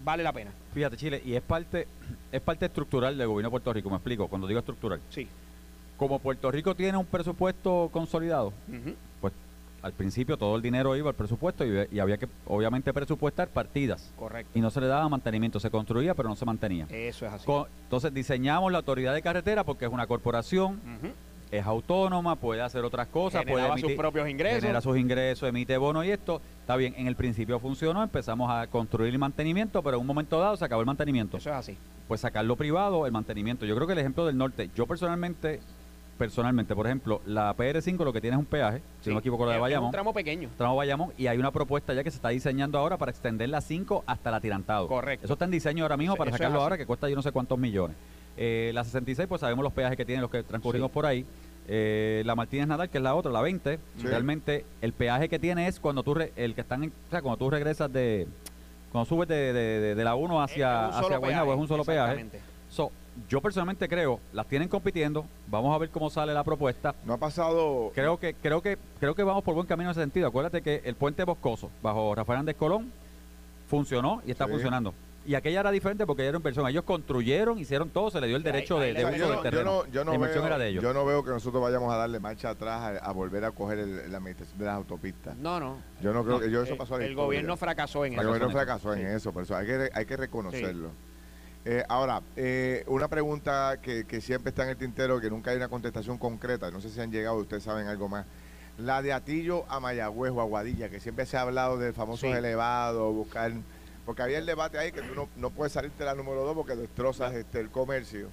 vale 0.04 0.22
la 0.24 0.32
pena. 0.32 0.50
Fíjate, 0.74 0.96
Chile, 0.96 1.22
y 1.24 1.34
es 1.34 1.42
parte, 1.42 1.86
es 2.32 2.40
parte 2.42 2.66
estructural 2.66 3.16
del 3.16 3.28
gobierno 3.28 3.48
de 3.48 3.52
Puerto 3.52 3.72
Rico, 3.72 3.88
me 3.90 3.96
explico, 3.96 4.26
cuando 4.28 4.46
digo 4.48 4.58
estructural. 4.58 5.00
Sí. 5.08 5.28
Como 5.96 6.18
Puerto 6.18 6.50
Rico 6.50 6.74
tiene 6.74 6.98
un 6.98 7.06
presupuesto 7.06 7.88
consolidado, 7.92 8.52
pues 9.20 9.32
al 9.80 9.92
principio 9.92 10.36
todo 10.36 10.56
el 10.56 10.62
dinero 10.62 10.96
iba 10.96 11.10
al 11.10 11.14
presupuesto 11.14 11.64
y, 11.64 11.86
y 11.92 12.00
había 12.00 12.16
que 12.18 12.26
obviamente 12.46 12.92
presupuestar 12.92 13.46
partidas. 13.48 14.10
Correcto. 14.18 14.50
Y 14.58 14.60
no 14.60 14.70
se 14.70 14.80
le 14.80 14.88
daba 14.88 15.08
mantenimiento, 15.08 15.60
se 15.60 15.70
construía 15.70 16.14
pero 16.14 16.28
no 16.28 16.34
se 16.34 16.44
mantenía. 16.44 16.86
Eso 16.90 17.24
es 17.26 17.32
así. 17.32 17.46
Entonces 17.84 18.12
diseñamos 18.12 18.72
la 18.72 18.78
autoridad 18.78 19.14
de 19.14 19.22
carretera 19.22 19.62
porque 19.62 19.84
es 19.84 19.92
una 19.92 20.08
corporación, 20.08 20.80
Ujú. 20.98 21.12
Es 21.58 21.66
autónoma, 21.66 22.36
puede 22.36 22.60
hacer 22.62 22.84
otras 22.84 23.06
cosas, 23.08 23.42
puede 23.42 23.56
Generaba 23.56 23.78
sus 23.78 23.90
emitir- 23.90 23.96
propios 23.96 24.28
ingresos. 24.28 24.60
genera 24.60 24.80
sus 24.80 24.96
ingresos, 24.98 25.48
emite 25.48 25.76
bonos 25.76 26.04
y 26.06 26.10
esto. 26.10 26.40
Está 26.60 26.76
bien, 26.76 26.94
en 26.96 27.06
el 27.06 27.16
principio 27.16 27.58
funcionó, 27.58 28.02
empezamos 28.02 28.50
a 28.50 28.66
construir 28.66 29.12
el 29.12 29.18
mantenimiento, 29.18 29.82
pero 29.82 29.96
en 29.96 30.00
un 30.02 30.06
momento 30.06 30.38
dado 30.40 30.56
se 30.56 30.64
acabó 30.64 30.80
el 30.82 30.86
mantenimiento. 30.86 31.36
Eso 31.36 31.50
es 31.50 31.56
así. 31.56 31.76
Pues 32.08 32.20
sacarlo 32.20 32.56
privado, 32.56 33.06
el 33.06 33.12
mantenimiento. 33.12 33.66
Yo 33.66 33.74
creo 33.74 33.86
que 33.86 33.92
el 33.94 33.98
ejemplo 33.98 34.26
del 34.26 34.36
norte, 34.36 34.70
yo 34.74 34.86
personalmente, 34.86 35.60
personalmente, 36.18 36.74
por 36.74 36.86
ejemplo, 36.86 37.20
la 37.26 37.54
PR5 37.56 38.04
lo 38.04 38.12
que 38.12 38.20
tiene 38.20 38.36
es 38.36 38.38
un 38.40 38.46
peaje, 38.46 38.80
si 39.00 39.10
no 39.10 39.16
me 39.16 39.20
equivoco, 39.20 39.44
la 39.44 39.52
de 39.52 39.56
Es- 39.56 39.58
es 39.58 39.62
Bayamón. 39.62 39.86
un 39.86 39.92
tramo 39.92 40.12
pequeño. 40.12 40.48
Tramo 40.56 40.76
Bayamón 40.76 41.12
y 41.18 41.26
hay 41.26 41.38
una 41.38 41.50
propuesta 41.50 41.92
ya 41.92 42.04
que 42.04 42.10
se 42.10 42.16
está 42.16 42.28
diseñando 42.28 42.78
ahora 42.78 42.96
para 42.96 43.10
extender 43.10 43.48
la 43.48 43.60
5 43.60 44.04
hasta 44.06 44.28
el 44.28 44.34
atirantado. 44.36 44.86
Correcto. 44.86 45.24
Eso 45.26 45.32
está 45.32 45.44
en 45.44 45.50
diseño 45.50 45.84
ahora 45.84 45.96
mismo 45.96 46.14
Eso- 46.14 46.18
para 46.18 46.30
eso 46.30 46.36
es 46.36 46.38
sacarlo 46.38 46.62
ahora 46.62 46.78
que 46.78 46.86
cuesta 46.86 47.08
yo 47.08 47.16
no 47.16 47.22
sé 47.22 47.32
cuántos 47.32 47.58
millones. 47.58 47.96
Eh, 48.36 48.72
la 48.74 48.82
66 48.84 49.28
pues 49.28 49.40
sabemos 49.40 49.62
los 49.62 49.72
peajes 49.72 49.96
que 49.96 50.04
tienen 50.04 50.20
los 50.22 50.30
que 50.30 50.42
transcurrimos 50.42 50.90
Sí. 50.90 50.94
por 50.94 51.06
ahí. 51.06 51.24
Eh, 51.66 52.22
la 52.26 52.34
Martínez 52.34 52.66
Nadal, 52.68 52.90
que 52.90 52.98
es 52.98 53.04
la 53.04 53.14
otra, 53.14 53.32
la 53.32 53.40
20, 53.40 53.78
Sí. 53.96 54.06
realmente 54.06 54.64
el 54.82 54.92
peaje 54.92 55.28
que 55.28 55.38
tiene 55.38 55.66
es 55.66 55.80
cuando 55.80 56.02
tú, 56.02 56.14
re- 56.14 56.32
el 56.36 56.54
que 56.54 56.60
están 56.60 56.84
en- 56.84 56.90
o 57.08 57.10
sea, 57.10 57.22
cuando 57.22 57.38
tú 57.38 57.48
regresas 57.50 57.90
de, 57.92 58.26
cuando 58.92 59.06
subes 59.08 59.28
de, 59.28 59.52
de- 59.52 59.80
de- 59.80 59.94
de 59.94 60.04
la 60.04 60.14
1 60.14 60.42
hacia, 60.42 60.90
Es 60.90 60.96
hacia 60.96 61.16
Guaynabo, 61.16 61.52
es 61.54 61.58
un 61.58 61.68
solo 61.68 61.84
peaje. 61.84 62.26
So, 62.68 62.90
yo 63.28 63.40
personalmente 63.40 63.88
creo, 63.88 64.18
las 64.32 64.46
tienen 64.46 64.68
compitiendo, 64.68 65.24
vamos 65.46 65.74
a 65.74 65.78
ver 65.78 65.88
cómo 65.88 66.10
sale 66.10 66.34
la 66.34 66.44
propuesta. 66.44 66.94
No 67.06 67.14
ha 67.14 67.18
pasado. 67.18 67.92
Creo 67.94 68.18
que, 68.18 68.34
creo 68.34 68.60
que, 68.60 68.76
creo 69.00 69.14
que 69.14 69.22
vamos 69.22 69.42
por 69.44 69.54
buen 69.54 69.66
camino 69.66 69.88
en 69.88 69.92
ese 69.92 70.00
sentido. 70.00 70.26
Acuérdate 70.28 70.60
que 70.60 70.82
el 70.84 70.96
puente 70.96 71.24
Boscoso, 71.24 71.70
bajo 71.82 72.14
Rafael 72.14 72.36
Hernández 72.38 72.56
Colón, 72.56 72.90
funcionó 73.68 74.20
y 74.26 74.30
está 74.32 74.44
Sí. 74.46 74.50
funcionando. 74.50 74.92
Y 75.26 75.34
aquella 75.36 75.60
era 75.60 75.70
diferente 75.70 76.04
porque 76.04 76.26
era 76.26 76.36
inversión. 76.36 76.68
Ellos 76.68 76.84
construyeron, 76.84 77.58
hicieron 77.58 77.88
todo, 77.88 78.10
se 78.10 78.20
le 78.20 78.26
dio 78.26 78.36
el 78.36 78.42
derecho 78.42 78.78
de, 78.78 78.92
uso 78.92 79.00
yo, 79.00 79.08
del 79.08 79.18
no, 79.18 79.34
yo, 79.36 79.40
terreno. 79.42 79.64
no, 79.64 79.86
yo 79.90 80.04
no 80.04 80.10
la 80.10 80.14
inversión 80.16 80.42
veo, 80.44 80.46
era 80.48 80.58
de 80.58 80.68
ellos. 80.68 80.82
yo 80.82 80.92
no 80.92 81.06
veo 81.06 81.24
que 81.24 81.30
nosotros 81.30 81.62
vayamos 81.62 81.90
a 81.92 81.96
darle 81.96 82.20
marcha 82.20 82.50
atrás 82.50 82.80
a, 82.82 82.88
a 83.08 83.12
volver 83.12 83.44
a 83.46 83.50
coger 83.52 83.78
el- 83.78 84.12
la 84.12 84.18
administración 84.18 84.58
de 84.58 84.64
las 84.66 84.74
autopistas. 84.74 85.34
No, 85.38 85.58
no. 85.58 85.78
Yo 86.02 86.12
no 86.12 86.24
creo 86.24 86.36
No, 86.36 86.40
que 86.44 86.50
yo 86.50 86.62
eso 86.62 86.74
eh, 86.74 86.76
pasó 86.76 86.96
a 86.96 86.98
la 86.98 87.04
El 87.04 87.12
historia. 87.12 87.24
gobierno 87.26 87.56
fracasó 87.56 88.04
en 88.04 88.12
El 88.12 88.18
eso. 88.20 88.28
gobierno 88.28 88.46
en 88.46 88.50
eso. 88.50 88.58
fracasó 88.58 88.92
en 88.94 88.98
Sí. 89.00 89.06
eso, 89.16 89.32
por 89.32 89.42
eso 89.44 89.56
hay 89.56 89.66
que, 89.66 89.90
hay 89.94 90.04
que 90.04 90.16
reconocerlo. 90.18 90.90
Eh, 91.64 91.82
ahora, 91.88 92.20
eh, 92.36 92.84
una 92.88 93.08
pregunta 93.08 93.78
que, 93.80 94.04
que 94.04 94.20
siempre 94.20 94.50
está 94.50 94.64
en 94.64 94.68
el 94.70 94.76
tintero, 94.76 95.18
que 95.22 95.30
nunca 95.30 95.52
hay 95.52 95.56
una 95.56 95.68
contestación 95.68 96.18
concreta, 96.18 96.70
no 96.70 96.82
sé 96.82 96.90
si 96.90 97.00
han 97.00 97.10
llegado, 97.10 97.36
ustedes 97.36 97.62
saben 97.62 97.86
algo 97.86 98.10
más. 98.10 98.26
La 98.76 99.00
de 99.00 99.14
Atillo 99.14 99.64
a 99.70 99.80
Mayagüez 99.80 100.32
o 100.32 100.42
Aguadilla, 100.42 100.90
que 100.90 101.00
siempre 101.00 101.24
se 101.24 101.38
ha 101.38 101.40
hablado 101.40 101.78
del 101.78 101.94
famoso 101.94 102.26
Sí. 102.26 102.32
elevado, 102.32 103.10
buscar... 103.12 103.52
Porque 104.06 104.22
había 104.22 104.38
el 104.38 104.46
debate 104.46 104.78
ahí 104.78 104.92
que 104.92 105.02
tú 105.02 105.14
no, 105.14 105.28
no 105.36 105.50
puedes 105.50 105.72
salirte 105.72 106.04
la 106.04 106.14
número 106.14 106.44
dos 106.44 106.54
porque 106.54 106.74
destrozas 106.76 107.32
este, 107.34 107.60
el 107.60 107.70
comercio. 107.70 108.28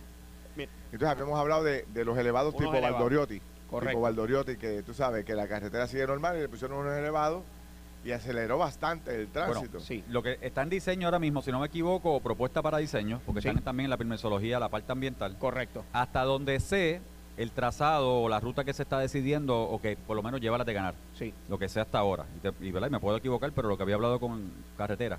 Mira. 0.56 0.70
Entonces 0.92 1.08
habíamos 1.10 1.40
hablado 1.40 1.64
de, 1.64 1.86
de 1.94 2.04
los 2.06 2.18
elevados 2.18 2.54
Unos 2.54 2.60
tipo 2.68 2.74
elevados. 2.74 2.96
Valdoriotti. 3.00 3.42
Correcto. 3.70 3.90
Tipo 3.92 4.02
Valdoriotti, 4.02 4.58
que 4.58 4.84
tú 4.84 4.94
sabes 4.94 5.24
que 5.24 5.34
la 5.34 5.48
carretera 5.48 5.88
sigue 5.88 6.06
normal 6.06 6.38
y 6.38 6.42
le 6.42 6.50
pusieron 6.50 6.78
unos 6.80 6.94
elevados 6.98 7.44
y 8.04 8.12
aceleró 8.12 8.58
bastante 8.58 9.16
el 9.16 9.28
tránsito. 9.30 9.80
Sí. 9.80 10.04
Lo 10.10 10.22
que 10.24 10.38
está 10.42 10.64
en 10.64 10.70
diseño 10.70 11.08
ahora 11.08 11.20
mismo, 11.20 11.42
si 11.42 11.52
no 11.52 11.60
me 11.62 11.68
equivoco, 11.68 12.20
propuesta 12.20 12.62
para 12.62 12.80
diseño, 12.80 13.22
porque 13.26 13.42
Sí. 13.42 13.48
están 13.48 13.64
también 13.64 13.86
en 13.86 13.92
la 13.92 13.98
permisología, 13.98 14.60
la 14.60 14.68
parte 14.70 14.92
ambiental, 14.92 15.38
Correcto. 15.38 15.86
hasta 15.94 16.24
donde 16.24 16.60
sé 16.60 17.00
el 17.38 17.52
trazado 17.52 18.24
o 18.24 18.28
la 18.28 18.40
ruta 18.42 18.66
que 18.66 18.74
se 18.74 18.84
está 18.84 19.00
decidiendo 19.00 19.58
o 19.62 19.80
que 19.80 19.96
por 19.96 20.18
lo 20.18 20.24
menos 20.24 20.42
lleva 20.42 20.58
las 20.58 20.68
de 20.68 20.74
ganar, 20.74 20.96
Sí. 21.16 21.34
lo 21.48 21.58
que 21.58 21.70
sea 21.70 21.84
hasta 21.84 21.98
ahora. 22.00 22.26
Y, 22.36 22.40
te- 22.40 22.66
y 22.68 22.72
me 22.74 23.00
puedo 23.00 23.16
equivocar, 23.18 23.52
pero 23.54 23.70
lo 23.70 23.78
que 23.78 23.84
había 23.84 23.96
hablado 23.96 24.20
con 24.20 24.52
carretera. 24.78 25.18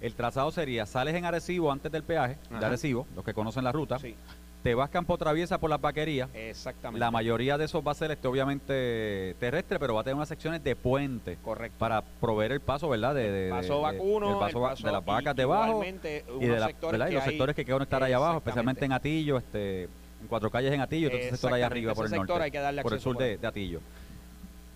El 0.00 0.14
trazado 0.14 0.50
sería, 0.50 0.86
sales 0.86 1.14
en 1.14 1.24
Arecibo 1.24 1.70
antes 1.70 1.90
del 1.92 2.02
peaje, 2.02 2.36
de. 2.50 2.64
Arecibo, 2.64 3.06
los 3.14 3.24
que 3.24 3.34
conocen 3.34 3.64
la 3.64 3.72
ruta, 3.72 3.98
Sí. 3.98 4.14
te 4.62 4.74
vas 4.74 4.88
campo 4.90 5.16
traviesa 5.18 5.58
por 5.58 5.68
las 5.70 5.80
vaquerías, 5.80 6.28
Exactamente. 6.34 7.00
la 7.00 7.10
mayoría 7.10 7.58
de 7.58 7.66
esos 7.66 7.86
va 7.86 7.92
a 7.92 7.94
ser 7.94 8.10
este 8.10 8.26
obviamente 8.28 9.34
terrestre, 9.38 9.78
pero 9.78 9.94
va 9.94 10.00
a 10.00 10.04
tener 10.04 10.16
unas 10.16 10.28
secciones 10.28 10.62
de 10.64 10.74
puente 10.76 11.36
Correcto. 11.42 11.76
para 11.78 12.02
proveer 12.02 12.52
el 12.52 12.60
paso, 12.60 12.88
¿verdad? 12.88 13.14
De, 13.14 13.30
de- 13.30 13.50
paso 13.50 13.76
de- 13.76 13.80
vacuno, 13.82 14.32
el 14.32 14.38
paso 14.38 14.58
el 14.58 14.70
paso- 14.70 14.86
de 14.86 14.92
las 14.92 15.04
vacas 15.04 15.36
debajo 15.36 15.82
y 15.84 16.46
de 16.46 16.58
la- 16.58 16.66
sectores 16.68 16.92
¿verdad? 16.98 17.10
y 17.10 17.14
los 17.14 17.22
hay- 17.24 17.28
sectores 17.30 17.56
que 17.56 17.64
quieren 17.64 17.82
estar 17.82 18.02
allá 18.02 18.16
abajo, 18.16 18.38
especialmente 18.38 18.84
en 18.84 18.92
Atillo, 18.92 19.36
este, 19.38 19.84
en 19.84 20.26
Cuatro 20.28 20.50
Calles 20.50 20.72
en 20.72 20.80
Atillo, 20.80 21.08
ese 21.08 21.30
sector 21.30 21.52
allá 21.54 21.66
arriba 21.66 21.94
por 21.94 22.06
el 22.06 22.12
norte, 22.12 22.32
hay 22.34 22.50
que 22.50 22.58
darle 22.58 22.82
por 22.82 22.92
el 22.94 23.00
sur 23.00 23.14
por 23.16 23.22
de, 23.22 23.36
de 23.38 23.46
Atillo. 23.46 23.80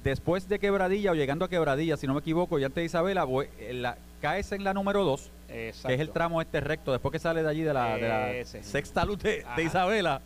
Después 0.02 0.46
de 0.50 0.58
Quebradilla 0.58 1.12
o 1.12 1.14
llegando 1.14 1.46
a 1.46 1.48
Quebradilla, 1.48 1.96
si 1.96 2.06
no 2.06 2.12
me 2.12 2.20
equivoco, 2.20 2.58
y 2.58 2.64
antes 2.64 2.76
de 2.76 2.84
Isabela, 2.84 3.24
voy- 3.24 3.48
eh, 3.58 3.72
la, 3.72 3.96
caes 4.24 4.50
en 4.52 4.64
la 4.64 4.72
número 4.72 5.04
2, 5.04 5.30
Exacto. 5.50 5.88
que 5.88 5.94
es 5.94 6.00
el 6.00 6.08
tramo 6.08 6.40
este 6.40 6.58
recto, 6.60 6.92
después 6.92 7.12
que 7.12 7.18
sale 7.18 7.42
de 7.42 7.48
allí 7.50 7.60
de 7.60 7.74
la, 7.74 7.96
de 7.98 8.08
la 8.08 8.32
Ese. 8.32 8.62
sexta 8.62 9.04
luz 9.04 9.18
de. 9.18 9.44
Isabela, 9.62 10.22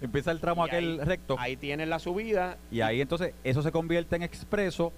empieza 0.00 0.30
el 0.30 0.38
tramo 0.38 0.64
Y 0.64 0.68
aquel 0.70 1.00
ahí- 1.00 1.04
recto. 1.04 1.34
Ahí 1.36 1.56
tienes 1.56 1.88
la 1.88 1.98
subida. 1.98 2.58
Y 2.70 2.80
ahí 2.80 3.00
entonces 3.00 3.34
eso 3.42 3.60
se 3.62 3.72
convierte 3.72 4.14
en 4.14 4.22
expreso. 4.22 4.92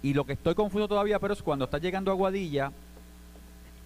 Y 0.00 0.14
lo 0.14 0.24
que 0.24 0.32
estoy 0.32 0.54
confuso 0.54 0.88
todavía, 0.88 1.18
pero 1.18 1.34
es 1.34 1.42
cuando 1.42 1.66
estás 1.66 1.82
llegando 1.82 2.10
a 2.10 2.14
Guadilla, 2.14 2.72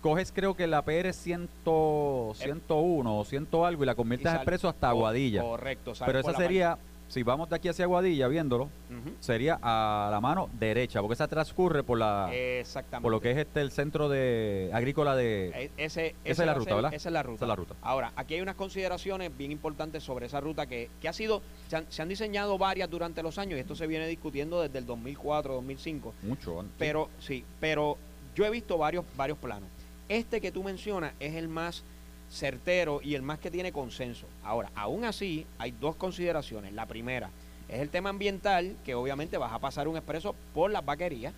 coges 0.02 0.30
creo 0.30 0.54
que 0.54 0.68
la 0.68 0.82
PR 0.82 1.12
100, 1.12 1.48
101 1.64 3.18
o 3.18 3.24
100 3.24 3.48
algo 3.66 3.82
y 3.82 3.86
la 3.86 3.96
conviertes 3.96 4.26
en 4.26 4.32
sal- 4.32 4.36
expreso 4.42 4.68
hasta 4.68 4.92
Guadilla. 4.92 5.42
Correcto. 5.42 5.94
Pero 6.06 6.20
esa 6.20 6.34
sería, 6.34 6.78
si 7.10 7.24
vamos 7.24 7.48
de 7.50 7.56
aquí 7.56 7.68
hacia 7.68 7.86
Guadilla 7.86 8.28
viéndolo, 8.28 8.70
sería 9.18 9.58
a 9.60 10.08
la 10.12 10.20
mano 10.20 10.48
derecha, 10.52 11.00
porque 11.00 11.14
esa 11.14 11.26
transcurre 11.26 11.82
por 11.82 11.98
la 11.98 12.30
Exactamente. 12.32 13.02
por 13.02 13.10
lo 13.10 13.20
que 13.20 13.32
es 13.32 13.38
este 13.38 13.60
el 13.60 13.72
centro 13.72 14.08
de 14.08 14.70
agrícola 14.72 15.16
de 15.16 15.48
E- 15.48 15.70
Ese, 15.76 16.14
Esa 16.24 16.42
es 16.44 16.46
la 16.46 16.54
ruta, 16.54 16.64
ser- 16.70 16.74
¿verdad? 16.76 16.94
Esa 16.94 17.08
es 17.08 17.12
la 17.12 17.22
ruta. 17.24 17.34
Esa 17.36 17.44
es 17.44 17.48
la 17.48 17.56
ruta. 17.56 17.74
Ahora, 17.82 18.12
aquí 18.14 18.34
hay 18.34 18.40
unas 18.42 18.54
consideraciones 18.54 19.36
bien 19.36 19.50
importantes 19.50 20.04
sobre 20.04 20.26
esa 20.26 20.40
ruta 20.40 20.66
que, 20.66 20.88
que 21.00 21.08
ha 21.08 21.12
sido, 21.12 21.42
se 21.68 21.76
han, 21.78 21.86
se 21.90 22.00
han 22.00 22.08
diseñado 22.08 22.56
varias 22.58 22.88
durante 22.88 23.22
los 23.24 23.38
años 23.38 23.56
y 23.56 23.60
esto 23.60 23.74
se 23.74 23.88
viene 23.88 24.06
discutiendo 24.06 24.62
desde 24.62 24.78
el 24.78 24.86
2004, 24.86 25.54
2005. 25.54 26.14
mucho 26.22 26.60
antes. 26.60 26.74
Pero 26.78 27.10
sí, 27.18 27.44
pero 27.58 27.98
yo 28.36 28.46
he 28.46 28.50
visto 28.50 28.78
varios, 28.78 29.04
varios 29.16 29.36
planos. 29.38 29.68
Este 30.08 30.40
que 30.40 30.52
tú 30.52 30.62
mencionas 30.62 31.12
es 31.18 31.34
el 31.34 31.48
más 31.48 31.82
certero 32.30 33.00
y 33.02 33.14
el 33.14 33.22
más 33.22 33.38
que 33.38 33.50
tiene 33.50 33.72
consenso. 33.72 34.26
Ahora, 34.44 34.70
aún 34.74 35.04
así, 35.04 35.46
hay 35.58 35.72
dos 35.72 35.96
consideraciones. 35.96 36.72
La 36.72 36.86
primera 36.86 37.30
es 37.68 37.80
el 37.80 37.90
tema 37.90 38.10
ambiental, 38.10 38.76
que 38.84 38.94
obviamente 38.94 39.38
vas 39.38 39.52
a 39.52 39.58
pasar 39.58 39.88
un 39.88 39.96
expreso 39.96 40.34
por 40.54 40.70
las 40.70 40.84
vaquerías. 40.84 41.34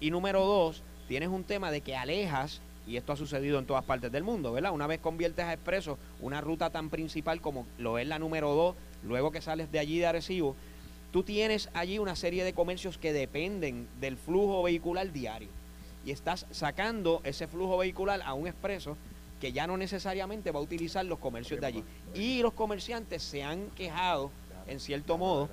Y 0.00 0.10
número 0.10 0.44
dos, 0.44 0.82
tienes 1.08 1.28
un 1.28 1.44
tema 1.44 1.70
de 1.70 1.80
que 1.80 1.96
alejas, 1.96 2.60
y 2.86 2.96
esto 2.96 3.12
ha 3.12 3.16
sucedido 3.16 3.58
en 3.58 3.66
todas 3.66 3.84
partes 3.84 4.12
del 4.12 4.22
mundo, 4.22 4.52
¿verdad? 4.52 4.72
Una 4.72 4.86
vez 4.86 5.00
conviertes 5.00 5.44
a 5.44 5.52
expreso 5.52 5.98
una 6.20 6.40
ruta 6.40 6.70
tan 6.70 6.88
principal 6.88 7.40
como 7.40 7.66
lo 7.78 7.98
es 7.98 8.06
la 8.06 8.18
número 8.18 8.54
dos, 8.54 8.76
luego 9.02 9.32
que 9.32 9.40
sales 9.40 9.70
de 9.72 9.80
allí 9.80 9.98
de 9.98 10.06
Arecibo, 10.06 10.54
tú 11.12 11.22
tienes 11.22 11.68
allí 11.74 11.98
una 11.98 12.14
serie 12.14 12.44
de 12.44 12.52
comercios 12.52 12.98
que 12.98 13.12
dependen 13.12 13.88
del 14.00 14.16
flujo 14.16 14.62
vehicular 14.62 15.12
diario. 15.12 15.48
Y 16.04 16.12
estás 16.12 16.46
sacando 16.52 17.20
ese 17.24 17.48
flujo 17.48 17.78
vehicular 17.78 18.22
a 18.22 18.34
un 18.34 18.46
expreso 18.46 18.96
que 19.40 19.52
ya 19.52 19.66
no 19.66 19.76
necesariamente 19.76 20.50
va 20.50 20.60
a 20.60 20.62
utilizar 20.62 21.04
los 21.04 21.18
comercios 21.18 21.60
de 21.60 21.66
allí. 21.66 21.84
Y 22.14 22.42
los 22.42 22.52
comerciantes 22.52 23.22
se 23.22 23.42
han 23.42 23.68
quejado, 23.70 24.30
en 24.66 24.80
cierto 24.80 25.18
modo, 25.18 25.48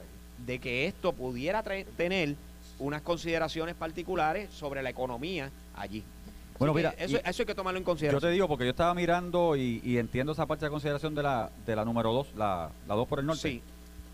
de 0.45 0.59
que 0.59 0.85
esto 0.87 1.13
pudiera 1.13 1.63
tener 1.63 2.35
unas 2.79 3.01
consideraciones 3.01 3.75
particulares 3.75 4.49
sobre 4.51 4.81
la 4.81 4.89
economía 4.89 5.51
allí. 5.75 5.99
Así 5.99 6.57
Bueno, 6.59 6.73
mira, 6.73 6.93
eso, 6.97 7.17
eso 7.17 7.41
hay 7.41 7.45
que 7.45 7.55
tomarlo 7.55 7.77
en 7.77 7.83
Yo 7.83 7.85
consideración. 7.85 8.21
te 8.21 8.31
digo, 8.31 8.47
porque 8.47 8.63
yo 8.65 8.71
estaba 8.71 8.93
mirando 8.93 9.55
y, 9.55 9.81
y 9.83 9.97
entiendo 9.97 10.31
esa 10.31 10.45
parte 10.45 10.65
de 10.65 10.71
consideración 10.71 11.13
de 11.15 11.23
la, 11.23 11.49
de 11.65 11.75
la 11.75 11.83
número 11.83 12.13
2, 12.13 12.35
la, 12.35 12.69
la 12.87 12.95
2 12.95 13.07
por 13.07 13.19
el 13.19 13.25
norte. 13.25 13.41
Sí, 13.49 13.61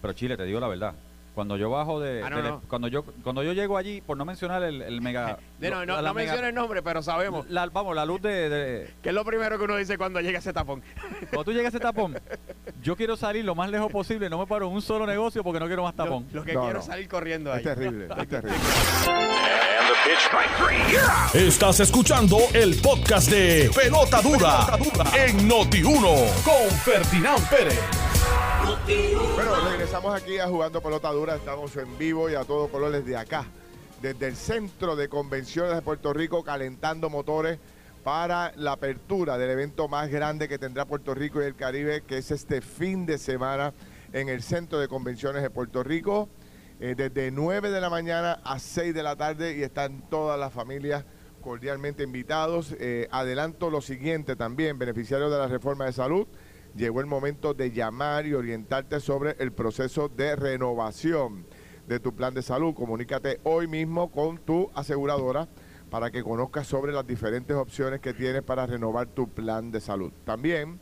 Pero 0.01 0.13
Chile, 0.13 0.35
te 0.37 0.45
digo 0.45 0.59
la 0.59 0.67
verdad. 0.67 0.93
Cuando 1.35 1.55
yo 1.57 1.69
bajo 1.69 1.99
de, 2.01 2.21
Ah, 2.23 2.29
no, 2.29 2.35
del- 2.37 2.45
no. 2.47 2.61
cuando 2.67 2.87
yo 2.89 3.03
cuando 3.23 3.43
yo 3.43 3.53
llego 3.53 3.77
allí, 3.77 4.01
por 4.01 4.17
no 4.17 4.25
mencionar 4.25 4.61
el, 4.63 4.81
el 4.81 5.01
mega, 5.01 5.37
De- 5.59 5.69
no, 5.69 5.85
no, 5.85 6.01
no 6.01 6.13
menciones 6.13 6.45
el 6.49 6.55
nombre, 6.55 6.81
pero 6.81 7.01
sabemos 7.01 7.49
la- 7.49 7.67
vamos, 7.67 7.95
la 7.95 8.05
luz 8.05 8.21
de, 8.21 8.49
de- 8.49 8.93
que 9.01 9.09
es 9.09 9.15
lo 9.15 9.23
primero 9.23 9.57
que 9.57 9.63
uno 9.63 9.77
dice 9.77 9.97
cuando 9.97 10.19
llega 10.21 10.39
ese 10.39 10.51
tapón. 10.53 10.81
cuando 11.29 11.43
tú 11.45 11.51
llegas 11.51 11.73
a 11.73 11.77
ese 11.77 11.79
tapón, 11.79 12.19
yo 12.81 12.95
quiero 12.95 13.15
salir 13.15 13.45
lo 13.45 13.55
más 13.55 13.69
lejos 13.69 13.91
posible, 13.91 14.29
no 14.29 14.37
me 14.39 14.47
paro 14.47 14.67
en 14.67 14.73
un 14.73 14.81
solo 14.81 15.05
negocio 15.07 15.43
porque 15.43 15.59
no 15.59 15.67
quiero 15.67 15.83
más 15.83 15.95
tapón. 15.95 16.25
Lo, 16.31 16.39
lo 16.39 16.45
que 16.45 16.53
No, 16.53 16.61
quiero 16.61 16.73
no. 16.75 16.79
es 16.81 16.85
salir 16.85 17.07
corriendo 17.07 17.53
ahí. 17.53 17.59
Es 17.59 17.63
terrible, 17.63 18.07
es 18.17 18.27
terrible. 18.27 18.57
Estás 21.33 21.79
escuchando 21.79 22.37
el 22.53 22.75
podcast 22.81 23.29
de 23.29 23.69
Pelota 23.75 24.21
Dura, 24.21 24.67
en 25.15 25.49
Noti1 25.49 26.43
con 26.43 26.69
Ferdinand 26.83 27.49
Pérez. 27.49 27.79
Bueno, 29.35 29.55
regresamos 29.67 30.13
aquí 30.13 30.37
a 30.37 30.47
Jugando 30.47 30.79
Pelota 30.79 31.11
Dura. 31.11 31.35
Estamos 31.35 31.75
en 31.75 31.97
vivo 31.97 32.29
y 32.29 32.35
a 32.35 32.43
todo 32.43 32.67
color 32.67 32.91
desde 32.91 33.17
acá, 33.17 33.45
desde 33.99 34.27
el 34.27 34.35
Centro 34.35 34.95
de 34.95 35.09
Convenciones 35.09 35.73
de 35.73 35.81
Puerto 35.81 36.13
Rico, 36.13 36.43
calentando 36.43 37.09
motores 37.09 37.57
para 38.03 38.53
la 38.57 38.73
apertura 38.73 39.39
del 39.39 39.49
evento 39.49 39.87
más 39.87 40.09
grande 40.09 40.47
que 40.47 40.59
tendrá 40.59 40.85
Puerto 40.85 41.15
Rico 41.15 41.41
y 41.41 41.45
el 41.45 41.55
Caribe, 41.55 42.01
que 42.01 42.19
es 42.19 42.29
este 42.29 42.61
fin 42.61 43.07
de 43.07 43.17
semana 43.17 43.73
en 44.13 44.29
el 44.29 44.43
Centro 44.43 44.79
de 44.79 44.87
Convenciones 44.87 45.41
de 45.41 45.49
Puerto 45.49 45.81
Rico, 45.81 46.29
eh, 46.79 46.93
desde 46.95 47.31
9 47.31 47.71
de 47.71 47.81
la 47.81 47.89
mañana 47.89 48.39
a 48.43 48.59
6 48.59 48.93
de 48.93 49.01
la 49.01 49.15
tarde 49.15 49.57
y 49.57 49.63
están 49.63 50.07
todas 50.11 50.39
las 50.39 50.53
familias 50.53 51.05
cordialmente 51.41 52.03
invitados. 52.03 52.75
Eh, 52.79 53.07
adelanto 53.09 53.71
lo 53.71 53.81
siguiente 53.81 54.35
también, 54.35 54.77
beneficiarios 54.77 55.31
de 55.31 55.39
la 55.39 55.47
reforma 55.47 55.85
de 55.85 55.93
salud. 55.93 56.27
Llegó 56.75 57.01
el 57.01 57.07
momento 57.07 57.53
de 57.53 57.71
llamar 57.71 58.25
y 58.25 58.33
orientarte 58.33 58.99
sobre 58.99 59.35
el 59.39 59.51
proceso 59.51 60.09
de 60.09 60.35
renovación 60.35 61.45
de 61.87 61.99
tu 61.99 62.15
plan 62.15 62.33
de 62.33 62.41
salud. 62.41 62.73
Comunícate 62.73 63.39
hoy 63.43 63.67
mismo 63.67 64.11
con 64.11 64.37
tu 64.37 64.71
aseguradora 64.75 65.47
para 65.89 66.11
que 66.11 66.23
conozcas 66.23 66.67
sobre 66.67 66.93
las 66.93 67.07
diferentes 67.07 67.57
opciones 67.57 67.99
que 67.99 68.13
tienes 68.13 68.43
para 68.43 68.67
renovar 68.67 69.07
tu 69.07 69.27
plan 69.27 69.71
de 69.71 69.81
salud. 69.81 70.13
También 70.23 70.79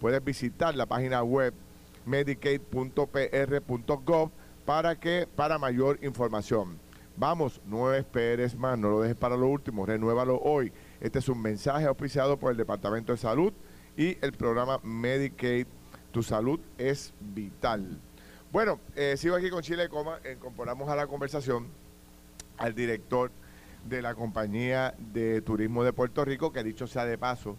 puedes 0.00 0.24
visitar 0.24 0.74
la 0.74 0.86
página 0.86 1.22
web 1.22 1.52
medicaid.pr.gov 2.06 4.30
para 4.64 4.98
que 4.98 5.28
para 5.36 5.58
mayor 5.58 5.98
información. 6.02 6.78
Vamos, 7.18 7.62
no 7.66 7.94
esperes 7.94 8.56
más, 8.56 8.78
no 8.78 8.90
lo 8.90 9.00
dejes 9.00 9.16
para 9.16 9.36
lo 9.36 9.48
último, 9.48 9.86
renuévalo 9.86 10.38
hoy. 10.38 10.72
Este 11.00 11.18
es 11.18 11.28
un 11.28 11.40
mensaje 11.40 11.86
auspiciado 11.86 12.38
por 12.38 12.50
el 12.50 12.56
Departamento 12.56 13.12
de 13.12 13.18
Salud 13.18 13.52
y 13.96 14.16
el 14.20 14.32
programa 14.32 14.78
Medicaid. 14.82 15.66
Tu 16.12 16.22
salud 16.22 16.58
es 16.78 17.12
vital. 17.20 17.98
Bueno, 18.52 18.80
eh, 18.94 19.16
sigo 19.18 19.36
aquí 19.36 19.50
con 19.50 19.62
Chile 19.62 19.88
Coma, 19.88 20.18
incorporamos 20.32 20.88
a 20.88 20.96
la 20.96 21.06
conversación 21.06 21.66
al 22.56 22.74
director 22.74 23.30
de 23.86 24.00
la 24.00 24.14
compañía 24.14 24.94
de 25.12 25.42
turismo 25.42 25.84
de 25.84 25.92
Puerto 25.92 26.24
Rico, 26.24 26.52
que 26.52 26.64
dicho 26.64 26.86
sea 26.86 27.04
de 27.04 27.18
paso, 27.18 27.56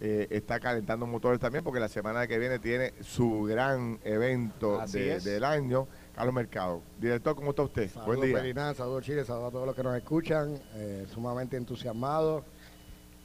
eh, 0.00 0.28
está 0.30 0.60
calentando 0.60 1.06
motores 1.06 1.40
también, 1.40 1.64
porque 1.64 1.80
la 1.80 1.88
semana 1.88 2.28
que 2.28 2.38
viene 2.38 2.60
tiene 2.60 2.92
su 3.02 3.42
gran 3.42 3.98
evento 4.04 4.78
de- 4.92 5.18
del 5.24 5.42
año, 5.44 5.88
Carlos 6.14 6.34
Mercado. 6.34 6.82
Director, 7.00 7.34
¿cómo 7.34 7.50
está 7.50 7.62
usted? 7.62 7.90
Saludos 7.90 8.06
Buen 8.06 8.20
día. 8.20 8.74
Saludos 8.74 9.04
Chile, 9.04 9.24
saludos 9.24 9.48
a 9.48 9.50
todos 9.50 9.66
los 9.66 9.74
que 9.74 9.82
nos 9.82 9.96
escuchan, 9.96 10.56
eh, 10.74 11.04
sumamente 11.12 11.56
entusiasmados 11.56 12.44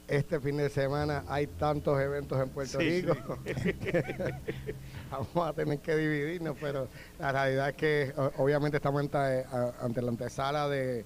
este 0.08 0.38
fin 0.40 0.56
de 0.56 0.68
semana 0.68 1.24
hay 1.28 1.46
tantos 1.46 2.00
eventos 2.00 2.40
en 2.40 2.48
Puerto 2.50 2.78
Rico. 2.78 3.16
Vamos 5.10 5.48
a 5.48 5.52
tener 5.52 5.78
que 5.78 5.96
dividirnos, 5.96 6.56
pero 6.60 6.88
la 7.18 7.32
realidad 7.32 7.70
es 7.70 7.76
que 7.76 8.12
obviamente 8.36 8.76
estamos 8.76 9.00
ante, 9.00 9.44
ante 9.80 10.02
la 10.02 10.10
antesala 10.10 10.68
de, 10.68 11.04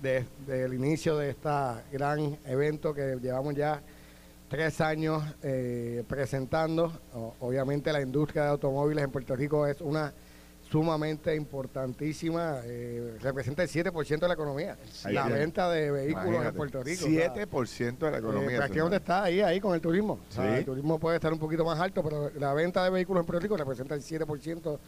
del 0.00 0.74
inicio 0.74 1.16
de 1.16 1.30
este 1.30 1.48
gran 1.92 2.38
evento 2.44 2.94
que 2.94 3.18
llevamos 3.20 3.54
ya 3.54 3.82
tres 4.48 4.80
años 4.80 5.24
eh, 5.42 6.04
presentando. 6.08 6.92
obviamente 7.40 7.92
la 7.92 8.00
industria 8.00 8.44
de 8.44 8.48
automóviles 8.50 9.04
en 9.04 9.10
Puerto 9.10 9.34
Rico 9.34 9.66
es 9.66 9.80
una 9.80 10.12
sumamente 10.70 11.34
importantísima, 11.34 12.60
eh, 12.64 13.16
representa 13.20 13.62
el 13.62 13.68
7% 13.68 14.20
de 14.20 14.28
la 14.28 14.34
economía. 14.34 14.76
la 15.10 15.28
venta 15.28 15.70
de 15.70 15.90
vehículos 15.90 16.44
en 16.44 16.54
Puerto 16.54 16.82
Rico. 16.82 17.06
7% 17.06 18.06
de 18.06 18.10
la 18.10 18.18
economía. 18.18 18.66
Eh, 18.66 18.78
dónde 18.78 18.96
está 18.96 19.24
ahí, 19.24 19.40
ahí 19.40 19.60
con 19.60 19.74
el 19.74 19.80
turismo. 19.80 20.20
el 20.38 20.64
turismo 20.64 20.98
puede 20.98 21.16
estar 21.16 21.32
un 21.32 21.38
poquito 21.38 21.64
más 21.64 21.78
alto, 21.78 22.02
pero 22.02 22.30
la 22.38 22.52
venta 22.54 22.82
de 22.84 22.90
vehículos 22.90 23.22
en 23.22 23.26
Puerto 23.26 23.40
Rico 23.40 23.56
representa 23.56 23.94
el 23.94 24.02
7% 24.02 24.78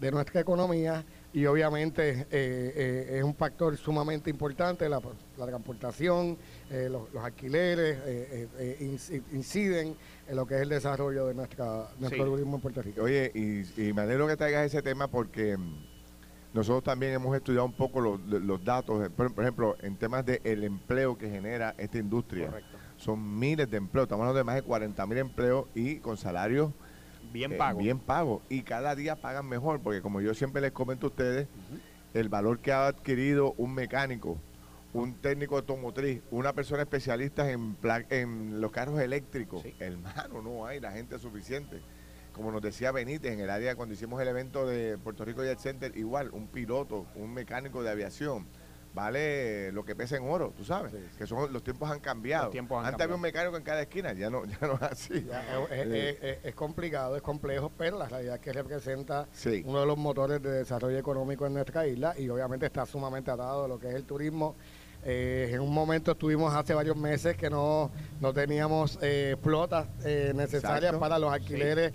de 0.00 0.10
nuestra 0.10 0.40
economía 0.40 1.04
y 1.34 1.46
obviamente 1.46 2.10
eh, 2.10 2.26
eh, 2.30 3.18
es 3.18 3.24
un 3.24 3.34
factor 3.34 3.76
sumamente 3.76 4.30
importante, 4.30 4.88
la, 4.88 5.00
transportación, 5.36 6.38
eh, 6.70 6.88
los, 6.88 7.08
alquileres 7.22 7.98
inciden 9.32 9.96
en 10.28 10.36
lo 10.36 10.46
que 10.46 10.54
es 10.54 10.60
el 10.62 10.68
desarrollo 10.68 11.26
de 11.26 11.34
nuestra, 11.34 11.88
nuestro 11.98 12.24
turismo 12.24 12.54
en 12.54 12.62
Puerto 12.62 12.82
Rico. 12.82 13.02
Oye, 13.02 13.32
y, 13.34 13.92
me 13.92 14.02
alegro 14.02 14.28
que 14.28 14.36
traigas 14.36 14.66
ese 14.66 14.80
tema 14.80 15.08
porque 15.08 15.56
mm, 15.56 15.74
nosotros 16.54 16.84
también 16.84 17.12
hemos 17.14 17.36
estudiado 17.36 17.66
un 17.66 17.72
poco 17.72 18.00
los, 18.00 18.64
datos, 18.64 19.08
por, 19.10 19.32
ejemplo, 19.36 19.76
en 19.82 19.96
temas 19.96 20.24
del 20.24 20.40
el 20.44 20.62
empleo 20.62 21.18
que 21.18 21.28
genera 21.28 21.74
esta 21.78 21.98
industria. 21.98 22.52
Son 22.96 23.40
miles 23.40 23.68
de 23.68 23.78
empleos, 23.78 24.04
estamos 24.04 24.22
hablando 24.22 24.38
de 24.38 24.44
más 24.44 24.54
de 24.54 24.62
40 24.62 25.04
mil 25.06 25.18
empleos 25.18 25.66
y 25.74 25.96
con 25.96 26.16
salarios 26.16 26.70
Bien 27.32 27.52
eh, 27.52 27.56
pago. 27.56 27.78
bien 27.78 27.98
pago. 27.98 28.42
Y 28.48 28.62
cada 28.62 28.94
día 28.94 29.16
pagan 29.16 29.48
mejor, 29.48 29.80
porque 29.80 30.00
como 30.00 30.20
yo 30.20 30.34
siempre 30.34 30.62
les 30.62 30.72
comento 30.72 31.06
a 31.06 31.10
ustedes, 31.10 31.48
el 32.12 32.28
valor 32.28 32.58
que 32.60 32.72
ha 32.72 32.86
adquirido 32.86 33.54
un 33.56 33.74
mecánico, 33.74 34.38
un 34.92 35.14
técnico 35.14 35.56
automotriz, 35.56 36.22
una 36.30 36.52
persona 36.52 36.82
especialista 36.82 37.50
en, 37.50 37.76
en 38.10 38.60
los 38.60 38.70
carros 38.70 39.00
eléctricos, 39.00 39.64
hermano, 39.80 40.42
no 40.42 40.66
hay 40.66 40.80
la 40.80 40.92
gente 40.92 41.18
suficiente. 41.18 41.80
Como 42.32 42.50
nos 42.50 42.62
decía 42.62 42.90
Benítez 42.90 43.32
en 43.32 43.40
el 43.40 43.50
área 43.50 43.76
cuando 43.76 43.94
hicimos 43.94 44.20
el 44.20 44.26
evento 44.26 44.66
de 44.66 44.98
Puerto 44.98 45.24
Rico 45.24 45.44
Jet 45.44 45.58
Center, 45.58 45.96
igual, 45.96 46.30
un 46.32 46.48
piloto, 46.48 47.06
un 47.14 47.32
mecánico 47.32 47.82
de 47.82 47.90
aviación 47.90 48.46
vale 48.94 49.72
lo 49.72 49.84
que 49.84 49.96
pesa 49.96 50.16
en 50.16 50.28
oro, 50.28 50.52
tú 50.56 50.64
sabes, 50.64 50.94
que 51.18 51.26
son 51.26 51.52
los 51.52 51.62
tiempos 51.64 51.90
han 51.90 52.00
cambiado. 52.00 52.52
Antes 52.82 53.00
había 53.00 53.16
un 53.16 53.20
mecánico 53.20 53.56
en 53.56 53.64
cada 53.64 53.82
esquina, 53.82 54.12
ya 54.12 54.30
no, 54.30 54.44
ya 54.46 54.58
no 54.60 54.74
es 54.74 54.82
así. 54.82 55.26
es, 55.70 56.54
complicado, 56.54 57.16
es 57.16 57.22
complejo, 57.22 57.72
pero 57.76 57.98
la 57.98 58.08
realidad 58.08 58.36
es 58.36 58.40
que 58.40 58.52
representa 58.52 59.26
uno 59.64 59.80
de 59.80 59.86
los 59.86 59.98
motores 59.98 60.40
de 60.40 60.50
desarrollo 60.50 60.96
económico 60.96 61.44
en 61.46 61.54
nuestra 61.54 61.86
isla 61.86 62.14
y 62.16 62.28
obviamente 62.28 62.66
está 62.66 62.86
sumamente 62.86 63.30
atado 63.30 63.64
a 63.64 63.68
lo 63.68 63.78
que 63.78 63.88
es 63.88 63.94
el 63.94 64.04
turismo. 64.04 64.54
Eh, 65.06 65.50
en 65.52 65.60
un 65.60 65.74
momento 65.74 66.12
estuvimos 66.12 66.54
hace 66.54 66.72
varios 66.72 66.96
meses 66.96 67.36
que 67.36 67.50
no, 67.50 67.90
no 68.20 68.32
teníamos 68.32 68.98
eh, 69.02 69.36
flotas 69.42 69.86
eh, 70.02 70.32
necesarias 70.34 70.94
para 70.94 71.18
los 71.18 71.30
alquileres 71.30 71.92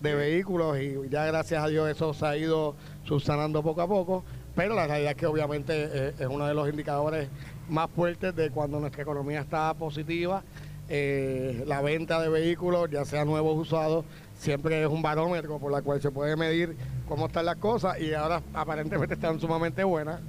de 0.00 0.14
vehículos 0.14 0.78
y 0.78 1.08
ya 1.08 1.24
gracias 1.26 1.64
a 1.64 1.66
Dios 1.66 1.90
eso 1.90 2.14
se 2.14 2.24
ha 2.24 2.36
ido 2.36 2.76
subsanando 3.02 3.64
poco 3.64 3.82
a 3.82 3.88
poco 3.88 4.24
pero 4.54 4.74
la 4.74 4.86
realidad 4.86 5.12
es 5.12 5.16
que 5.16 5.26
obviamente 5.26 5.72
eh, 5.74 6.14
es 6.18 6.26
uno 6.26 6.46
de 6.46 6.54
los 6.54 6.68
indicadores 6.68 7.28
más 7.68 7.90
fuertes 7.90 8.34
de 8.34 8.50
cuando 8.50 8.80
nuestra 8.80 9.02
economía 9.02 9.40
está 9.40 9.72
positiva. 9.74 10.42
Eh, 10.88 11.64
la 11.66 11.80
venta 11.80 12.20
de 12.20 12.28
vehículos, 12.28 12.90
ya 12.90 13.04
sea 13.04 13.24
nuevos 13.24 13.56
o 13.56 13.60
usados, 13.60 14.04
siempre 14.36 14.82
es 14.82 14.88
un 14.88 15.00
barómetro 15.00 15.58
por 15.58 15.72
la 15.72 15.80
cual 15.80 16.02
se 16.02 16.10
puede 16.10 16.36
medir 16.36 16.76
cómo 17.08 17.26
están 17.26 17.46
las 17.46 17.56
cosas 17.56 17.98
y 17.98 18.12
ahora 18.12 18.42
aparentemente 18.52 19.14
están 19.14 19.40
sumamente 19.40 19.84
buenas 19.84 20.20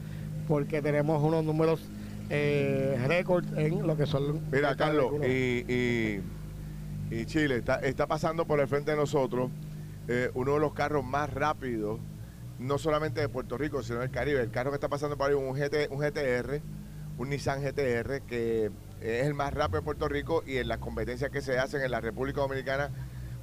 porque 0.48 0.82
tenemos 0.82 1.22
unos 1.22 1.44
números 1.44 1.82
eh, 2.30 2.98
récords 3.08 3.48
en 3.58 3.86
lo 3.86 3.98
que 3.98 4.06
son... 4.06 4.42
Mira, 4.52 4.76
Carlos, 4.76 5.14
y, 5.26 6.22
Chile 7.26 7.58
está, 7.58 7.76
está 7.80 8.08
pasando 8.08 8.46
por 8.46 8.60
el 8.60 8.68
frente 8.68 8.92
de 8.92 8.98
nosotros 8.98 9.52
uno 10.34 10.54
de 10.54 10.60
los 10.60 10.74
carros 10.74 11.06
más 11.06 11.32
rápidos 11.32 12.00
no 12.60 12.78
solamente 12.78 13.22
de 13.22 13.30
Puerto 13.30 13.58
Rico, 13.58 13.84
sino 13.84 14.00
del 14.00 14.12
Caribe. 14.12 14.42
El 14.42 14.52
carro 14.52 14.72
que 14.72 14.76
está 14.76 14.90
pasando 14.90 15.18
por 15.18 15.30
ahí 15.30 15.36
un, 15.36 15.54
GT, 15.54 15.90
un 15.90 16.00
GTR, 16.00 16.62
un 17.18 17.30
Nissan 17.30 17.62
GTR, 17.62 18.22
que 18.22 18.72
es 19.02 19.26
el 19.26 19.34
más 19.34 19.54
rápido 19.54 19.82
de 19.82 19.86
Puerto 19.86 20.08
Rico 20.08 20.44
y 20.46 20.58
en 20.58 20.68
las 20.68 20.78
competencias 20.78 21.30
que 21.32 21.42
se 21.42 21.60
hacen 21.60 21.82
en 21.82 21.92
la 21.92 22.02
República 22.02 22.42
Dominicana, 22.42 22.90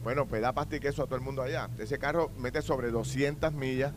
bueno, 0.03 0.27
pues 0.27 0.41
da 0.41 0.53
pasta 0.53 0.77
y 0.77 0.81
queso 0.81 1.03
a 1.03 1.07
todo 1.07 1.17
el 1.17 1.23
mundo 1.23 1.43
allá. 1.43 1.69
Ese 1.79 1.99
carro 1.99 2.31
mete 2.39 2.63
sobre 2.63 2.91
200 2.91 3.53
millas. 3.53 3.93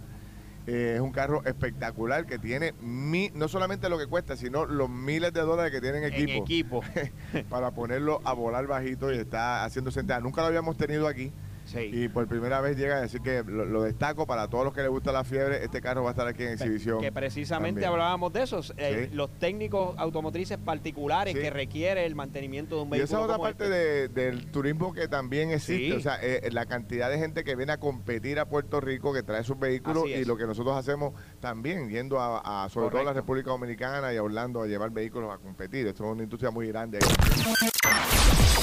Eh, 0.66 0.94
es 0.96 1.02
un 1.02 1.12
carro 1.12 1.44
espectacular 1.46 2.26
que 2.26 2.40
tiene 2.40 2.74
no 2.82 3.48
solamente 3.50 3.90
lo 3.90 3.98
que 3.98 4.08
cuesta, 4.08 4.38
sino 4.38 4.66
los 4.66 4.90
miles 4.90 5.34
de 5.34 5.42
dólares 5.42 5.72
que 5.74 5.82
tiene 5.82 5.98
en 6.00 6.04
equipo. 6.06 6.44
equipo. 6.44 6.84
para 7.50 7.72
ponerlo 7.72 8.22
a 8.24 8.34
volar 8.34 8.68
bajito 8.68 9.14
y 9.14 9.18
está 9.18 9.66
haciendo 9.66 9.92
sentada. 9.92 10.20
Nunca 10.22 10.42
lo 10.42 10.48
habíamos 10.48 10.78
tenido 10.78 11.08
aquí. 11.08 11.32
Y 11.76 12.08
por 12.10 12.28
primera 12.28 12.62
vez 12.62 12.78
llega 12.78 12.98
a 12.98 13.02
decir 13.02 13.22
que 13.22 13.44
lo, 13.44 13.84
destaco 13.84 14.28
para 14.28 14.48
todos 14.48 14.66
los 14.66 14.74
que 14.74 14.82
les 14.82 14.90
gusta 14.90 15.12
la 15.12 15.24
fiebre, 15.24 15.64
este 15.64 15.82
carro 15.82 16.04
va 16.04 16.10
a 16.10 16.12
estar 16.12 16.28
aquí 16.28 16.44
en 16.44 16.54
exhibición. 16.54 17.02
Que 17.02 17.12
precisamente 17.12 17.86
hablábamos 17.86 18.32
de 18.34 18.44
eso, 18.44 18.62
eh, 18.78 19.10
los 19.14 19.32
técnicos 19.40 19.96
automotrices 19.98 20.58
particulares 20.58 21.34
que 21.34 21.50
requiere 21.50 22.06
el 22.06 22.16
mantenimiento 22.16 22.76
de 22.76 22.82
un 22.84 22.90
vehículo. 22.90 23.04
Y 23.04 23.06
esa 23.06 23.18
es 23.18 23.24
otra 23.24 23.38
parte 23.38 23.64
este. 23.66 24.10
del 24.10 24.46
turismo 24.52 24.94
que 24.94 25.08
también 25.08 25.52
existe, 25.52 25.94
o 25.94 26.00
sea, 26.00 26.20
eh, 26.22 26.50
la 26.52 26.66
cantidad 26.66 27.10
de 27.10 27.18
gente 27.18 27.44
que 27.44 27.56
viene 27.56 27.74
a 27.74 27.78
competir 27.78 28.40
a 28.40 28.46
Puerto 28.46 28.80
Rico, 28.80 29.14
que 29.14 29.24
trae 29.24 29.44
sus 29.44 29.60
vehículos 29.60 30.08
y 30.08 30.26
lo 30.26 30.38
que 30.38 30.46
nosotros 30.46 30.76
hacemos 30.76 31.14
también, 31.40 31.90
yendo 31.90 32.20
a, 32.20 32.68
sobre 32.70 32.90
todo 32.90 33.02
a 33.02 33.06
la 33.06 33.14
República 33.14 33.52
Dominicana 33.52 34.14
y 34.14 34.18
a 34.18 34.24
Orlando 34.24 34.62
a 34.62 34.68
llevar 34.68 34.92
vehículos 34.92 35.34
a 35.34 35.38
competir. 35.38 35.88
Esto 35.88 36.06
es 36.06 36.12
una 36.12 36.24
industria 36.24 36.52
muy 36.52 36.68
grande. 36.68 37.00